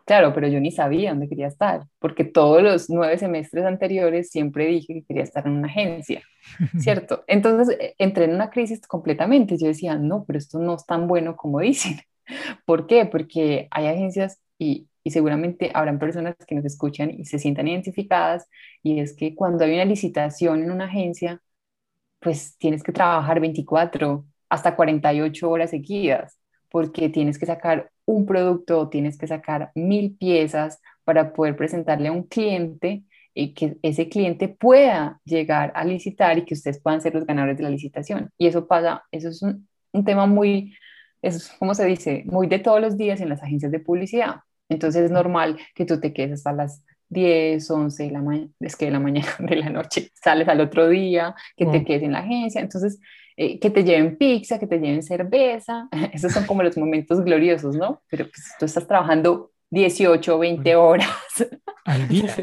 [0.07, 4.67] Claro, pero yo ni sabía dónde quería estar, porque todos los nueve semestres anteriores siempre
[4.67, 6.23] dije que quería estar en una agencia,
[6.79, 7.25] ¿cierto?
[7.27, 9.57] Entonces eh, entré en una crisis completamente.
[9.59, 12.01] Yo decía, no, pero esto no es tan bueno como dicen.
[12.67, 13.07] ¿Por qué?
[13.07, 18.47] Porque hay agencias y, y seguramente habrán personas que nos escuchan y se sientan identificadas,
[18.83, 21.41] y es que cuando hay una licitación en una agencia,
[22.21, 26.39] pues tienes que trabajar 24 hasta 48 horas seguidas,
[26.71, 32.13] porque tienes que sacar un producto tienes que sacar mil piezas para poder presentarle a
[32.13, 37.15] un cliente y que ese cliente pueda llegar a licitar y que ustedes puedan ser
[37.15, 38.31] los ganadores de la licitación.
[38.39, 39.69] Y eso pasa, eso es un,
[40.05, 40.75] tema muy,
[41.23, 44.37] es como se dice, muy de todos los días en las agencias de publicidad.
[44.71, 48.75] Entonces es normal que tú te quedes hasta las 10, 11 de la mañana, es
[48.75, 52.13] que de la mañana, de la noche, sales al otro día, que te quedes en
[52.13, 52.63] la agencia.
[52.63, 52.99] Entonces
[53.41, 57.77] eh, que te lleven pizza, que te lleven cerveza, esos son como los momentos gloriosos,
[57.77, 58.03] ¿no?
[58.11, 61.09] Pero pues tú estás trabajando 18, 20 horas
[61.85, 62.35] al día.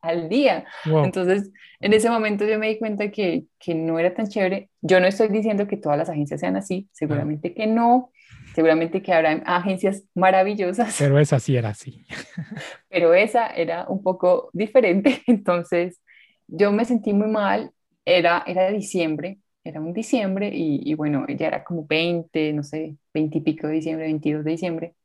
[0.00, 0.64] al día.
[0.86, 4.70] Entonces, en ese momento yo me di cuenta que, que, no era tan chévere.
[4.80, 8.10] Yo no estoy diciendo que todas las agencias sean así, seguramente que no,
[8.54, 10.96] seguramente que habrá agencias maravillosas.
[10.98, 12.06] Pero esa sí era así.
[12.88, 16.00] Pero esa era un poco diferente, entonces
[16.46, 17.70] yo me sentí muy mal,
[18.06, 23.38] era, era diciembre, era un diciembre y, bueno, ya era como 20, no sé, 20
[23.38, 24.96] y pico de diciembre, 22 de diciembre.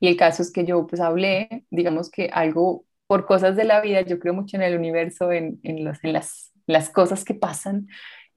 [0.00, 3.80] Y el caso es que yo pues hablé, digamos que algo por cosas de la
[3.80, 7.34] vida, yo creo mucho en el universo, en, en, los, en las, las cosas que
[7.34, 7.86] pasan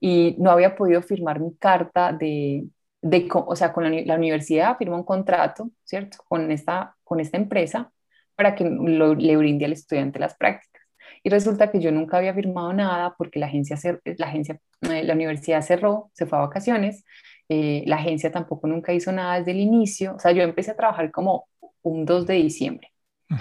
[0.00, 2.68] y no había podido firmar mi carta de,
[3.02, 6.18] de o sea, con la, la, universidad firmó un contrato, ¿cierto?
[6.28, 7.92] Con esta, con esta empresa
[8.36, 10.77] para que le brinde al estudiante las prácticas.
[11.22, 13.76] Y resulta que yo nunca había firmado nada porque la agencia,
[14.16, 17.04] la, agencia, eh, la universidad cerró, se fue a vacaciones,
[17.48, 20.76] eh, la agencia tampoco nunca hizo nada desde el inicio, o sea, yo empecé a
[20.76, 21.48] trabajar como
[21.82, 22.92] un 2 de diciembre.
[23.30, 23.36] O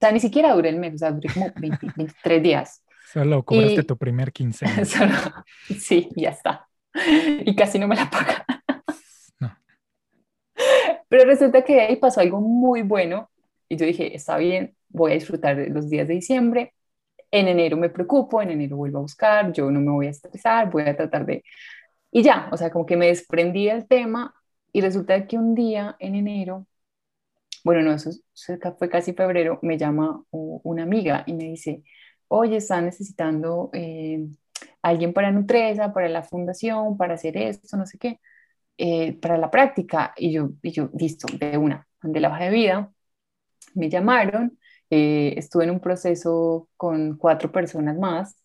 [0.00, 2.84] sea, ni siquiera duré el mes, o sea, duré como 23 días.
[3.12, 4.84] Solo cobraste tu primer quincena.
[5.78, 6.68] sí, ya está.
[7.44, 8.44] Y casi no me la paga.
[9.40, 9.56] No.
[11.08, 13.30] Pero resulta que ahí pasó algo muy bueno
[13.68, 16.74] y yo dije, está bien, voy a disfrutar de los días de diciembre.
[17.30, 20.70] En enero me preocupo, en enero vuelvo a buscar, yo no me voy a estresar,
[20.70, 21.44] voy a tratar de...
[22.10, 24.34] Y ya, o sea, como que me desprendí del tema
[24.72, 26.66] y resulta que un día en enero
[27.64, 28.10] bueno, no, eso
[28.78, 31.82] fue casi febrero, me llama una amiga y me dice,
[32.28, 34.26] oye, está necesitando eh,
[34.82, 38.20] alguien para Nutresa, para la fundación, para hacer esto, no sé qué,
[38.78, 40.14] eh, para la práctica.
[40.16, 42.92] Y yo, y yo, listo, de una, de la hoja de vida,
[43.74, 44.58] me llamaron,
[44.90, 48.36] eh, estuve en un proceso con cuatro personas más,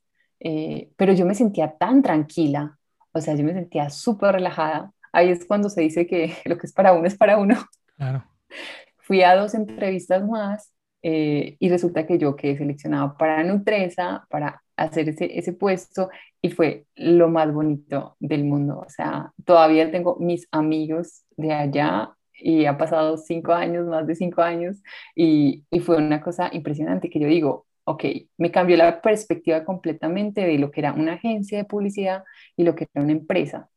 [0.98, 2.78] pero yo me sentía tan tranquila,
[3.16, 4.92] o sea, yo me sentía súper relajada.
[5.14, 7.56] Ahí es cuando se dice que lo que es para uno es para uno.
[7.96, 8.26] Claro.
[8.98, 14.64] Fui a dos entrevistas más eh, y resulta que yo quedé seleccionado para Nutresa, para
[14.76, 16.10] hacer ese, ese puesto
[16.42, 18.84] y fue lo más bonito del mundo.
[18.86, 24.16] O sea, todavía tengo mis amigos de allá y ha pasado cinco años, más de
[24.16, 24.78] cinco años,
[25.16, 28.04] y, y, fue una cosa impresionante que yo digo, ok,
[28.38, 32.24] me cambió la perspectiva completamente de lo que era una agencia de publicidad
[32.58, 33.70] y lo que era una empresa.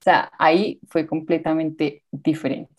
[0.00, 2.74] O sea, ahí fue completamente diferente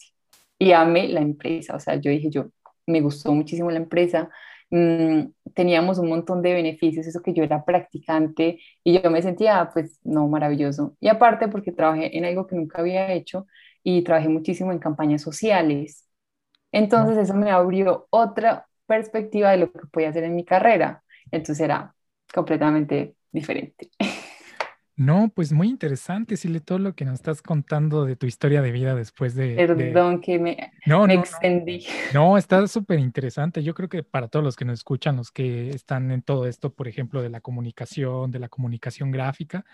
[0.59, 2.47] y amé la empresa, o sea, yo dije, yo
[2.88, 4.30] me gustó muchísimo la empresa,
[4.70, 5.22] mm,
[5.53, 9.99] teníamos un montón de beneficios, eso que yo era practicante y yo me sentía, pues,
[10.03, 10.95] no, maravilloso.
[10.99, 13.47] Y aparte porque trabajé en algo que nunca había hecho
[13.84, 16.06] y trabajé muchísimo en campañas sociales.
[16.72, 21.04] Entonces eso me abrió otra perspectiva de lo que podía hacer en mi carrera.
[21.32, 21.94] Entonces era
[22.34, 23.90] completamente diferente.
[25.00, 28.72] No, pues muy interesante, Sile, todo lo que nos estás contando de tu historia de
[28.72, 29.54] vida después de...
[29.54, 31.86] Perdón que me, no, me extendí.
[32.16, 33.62] No, está súper interesante.
[33.62, 36.74] Yo creo que para todos los que nos escuchan, los que están en todo esto,
[36.74, 39.66] por ejemplo, de la comunicación, de la comunicación gráfica,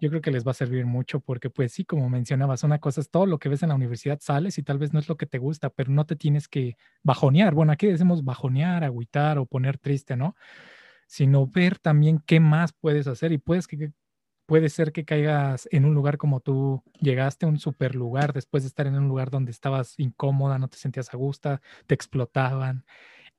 [0.00, 3.00] yo creo que les va a servir mucho porque, pues sí, como mencionabas, una cosa
[3.00, 5.16] es todo lo que ves en la universidad, sales y tal vez no es lo
[5.16, 7.54] que te gusta, pero no te tienes que bajonear.
[7.54, 10.34] Bueno, aquí decimos bajonear, agüitar o poner triste, ¿no?
[11.06, 13.92] Sino ver también qué más puedes hacer y puedes que
[14.46, 18.68] puede ser que caigas en un lugar como tú llegaste, un super lugar, después de
[18.68, 22.84] estar en un lugar donde estabas incómoda, no te sentías a gusto, te explotaban.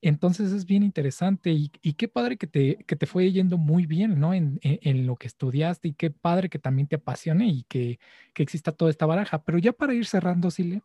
[0.05, 4.19] Entonces es bien interesante y, qué padre que te, que te fue yendo muy bien,
[4.19, 4.33] ¿no?
[4.33, 7.99] En, en, lo que estudiaste y qué padre que también te apasione y que,
[8.33, 9.43] que exista toda esta baraja.
[9.43, 10.81] Pero ya para ir cerrando, Sile,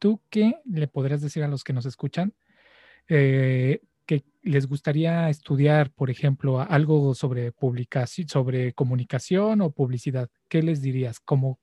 [0.00, 2.34] ¿tú qué le podrías decir a los que nos escuchan?
[3.08, 10.62] Eh, que les gustaría estudiar, por ejemplo, algo sobre publicación, sobre comunicación o publicidad, ¿qué
[10.62, 11.20] les dirías?
[11.20, 11.60] ¿Cómo,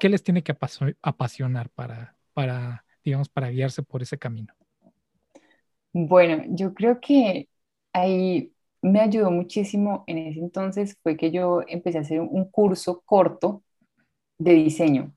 [0.00, 0.56] ¿Qué les tiene que
[1.02, 4.59] apasionar para, para, digamos, para guiarse por ese camino?
[5.92, 7.48] Bueno, yo creo que
[7.92, 13.02] ahí me ayudó muchísimo en ese entonces fue que yo empecé a hacer un curso
[13.04, 13.62] corto
[14.38, 15.14] de diseño.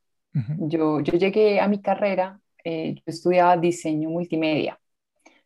[0.59, 4.79] yo, yo llegué a mi carrera, eh, yo estudiaba diseño multimedia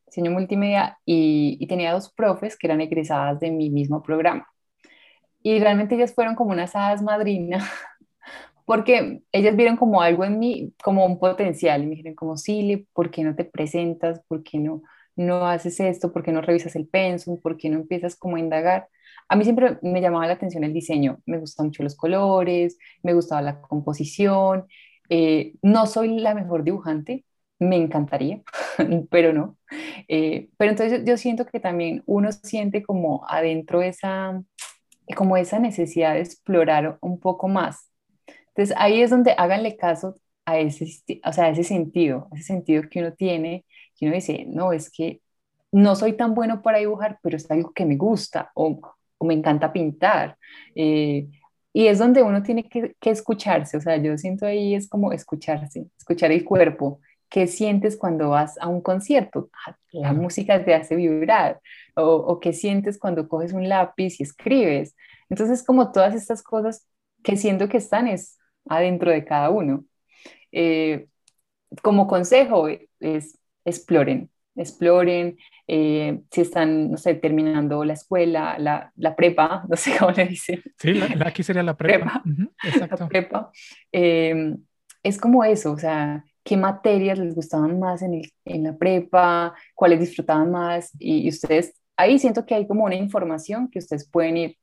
[0.08, 4.48] diseño multimedia y, tenía dos profes que eran egresadas de mi mismo programa.
[5.44, 7.64] Y realmente ellas fueron como unas hadas madrinas,
[8.66, 12.88] porque ellas vieron como algo en mí, como un potencial, y me dijeron como, sí,
[12.94, 14.22] ¿por qué no te presentas?
[14.28, 14.84] ¿Por qué no,
[15.18, 16.14] no haces esto?
[16.14, 17.40] ¿Por qué no revisas el pensum?
[17.42, 18.88] ¿Por qué no empiezas como a indagar?
[19.30, 23.14] A mí siempre me llamaba la atención el diseño, me gustaban mucho los colores, me
[23.14, 24.68] gustaba la composición,
[25.10, 27.26] eh, no soy la mejor dibujante,
[27.60, 28.42] me encantaría,
[29.12, 29.58] pero no.
[30.08, 34.42] Eh, pero entonces yo siento que también uno siente como adentro esa,
[35.16, 37.92] como esa necesidad de explorar un poco más.
[38.50, 40.86] Entonces ahí es donde háganle caso a ese,
[41.26, 43.66] o sea, a ese sentido, ese sentido que uno tiene,
[43.98, 45.22] que uno dice, no, es que
[45.72, 48.80] no soy tan bueno para dibujar, pero es algo que me gusta o,
[49.18, 50.38] o me encanta pintar.
[50.76, 51.28] Eh,
[51.74, 55.12] y es donde uno tiene que, que, escucharse, o sea, yo siento ahí es como
[55.14, 60.74] escucharse, escuchar el cuerpo, qué sientes cuando vas a un concierto, ah, la música te
[60.74, 61.62] hace vibrar,
[61.96, 64.96] o, qué sientes cuando coges un lápiz y escribes.
[65.30, 66.88] Entonces, como todas estas cosas
[67.24, 68.38] que siento que están es
[68.70, 69.86] adentro de cada uno.
[70.52, 71.08] Eh,
[71.84, 72.68] como consejo
[73.00, 73.38] es
[73.68, 75.38] exploren, exploren,
[75.68, 80.26] eh, si están, no sé, terminando la escuela, la, la, prepa, no sé cómo le
[80.26, 80.64] dicen.
[80.80, 82.24] Sí, aquí sería la prepa.
[82.64, 82.98] exacto.
[83.00, 83.52] La prepa.
[83.92, 84.58] Em,
[85.04, 89.54] es como eso, o sea, qué materias les gustaban más en, el, en la prepa,
[89.76, 94.10] cuáles disfrutaban más, y, y, ustedes, ahí siento que hay como una información que ustedes
[94.10, 94.58] pueden ir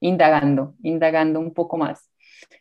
[0.00, 2.10] indagando, indagando un poco más.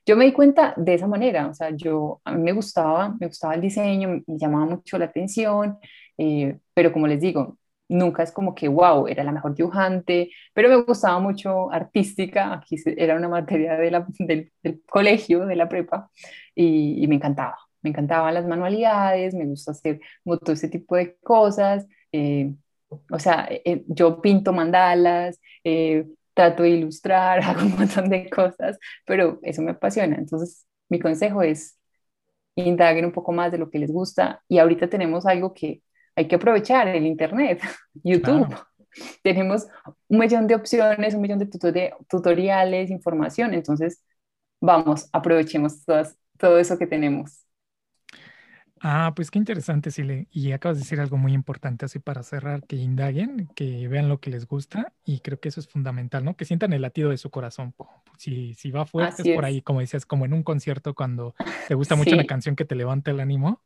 [0.06, 3.28] Yo me di cuenta de esa manera, o sea, yo, a mí me gustaba, me
[3.28, 5.78] gustaba el diseño, me llamaba mucho la atención,
[6.18, 7.58] eh, pero como les digo,
[7.90, 12.76] nunca es como que, wow, era la mejor dibujante, pero me gustaba mucho artística, aquí
[12.98, 14.52] era una materia de la, del,
[14.88, 16.10] colegio, de la prepa,
[16.56, 21.88] y, me encantaba, me encantaban las manualidades, me gusta hacer todo ese tipo de cosas,
[22.12, 22.54] eh,
[23.12, 25.40] o sea, eh, yo pinto mandalas,
[26.34, 30.16] trato de ilustrar, hago un montón de cosas, pero eso me apasiona.
[30.18, 31.78] Entonces, mi consejo es
[32.56, 35.82] indaguen un poco más de lo que les gusta y ahorita tenemos algo que
[36.16, 37.62] hay que aprovechar, el Internet,
[38.04, 38.56] YouTube.
[39.24, 39.68] Tenemos
[40.08, 41.48] un millón de opciones, un millón de
[42.10, 44.04] tutoriales, información, entonces
[44.60, 45.86] vamos, aprovechemos
[46.38, 47.46] todo eso que tenemos.
[48.82, 50.28] Ah, pues qué interesante, Sile.
[50.32, 54.20] Y acabas de decir algo muy importante así para cerrar, que indaguen, que vean lo
[54.20, 56.36] que les gusta y creo que eso es fundamental, ¿no?
[56.38, 57.74] Que sientan el latido de su corazón.
[58.18, 61.36] Si, si va fuerte es por ahí, como decías, como en un concierto cuando
[61.68, 63.62] te gusta mucho una canción que te levanta el ánimo.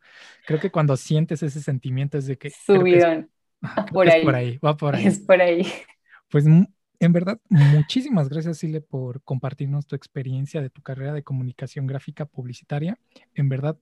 [0.45, 2.49] Creo que cuando sientes ese sentimiento es de que...
[2.49, 3.29] Subidón.
[3.91, 4.23] por, ahí.
[4.23, 5.05] por ahí, va por ahí.
[5.05, 5.65] Es por ahí.
[6.29, 11.85] Pues en verdad, muchísimas gracias, Sile, por compartirnos tu experiencia de tu carrera de comunicación
[11.85, 12.97] gráfica publicitaria.
[13.35, 13.77] En verdad,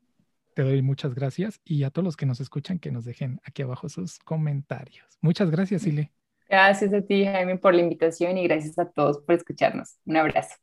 [0.54, 3.62] te doy muchas gracias y a todos los que nos escuchan que nos dejen aquí
[3.62, 5.18] abajo sus comentarios.
[5.22, 6.12] Muchas gracias, Ile.
[6.50, 9.98] Gracias a ti, Jaime, por la invitación y gracias a todos por escucharnos.
[10.06, 10.56] Un abrazo.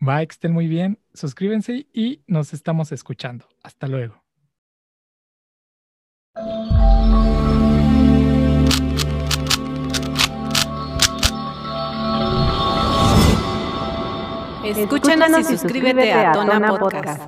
[0.00, 0.98] Bye, que estén muy bien.
[1.14, 3.46] Suscríbanse y nos estamos escuchando.
[3.62, 4.22] Hasta luego.
[14.64, 17.22] Escúchanos y suscríbete a Tona Podcast.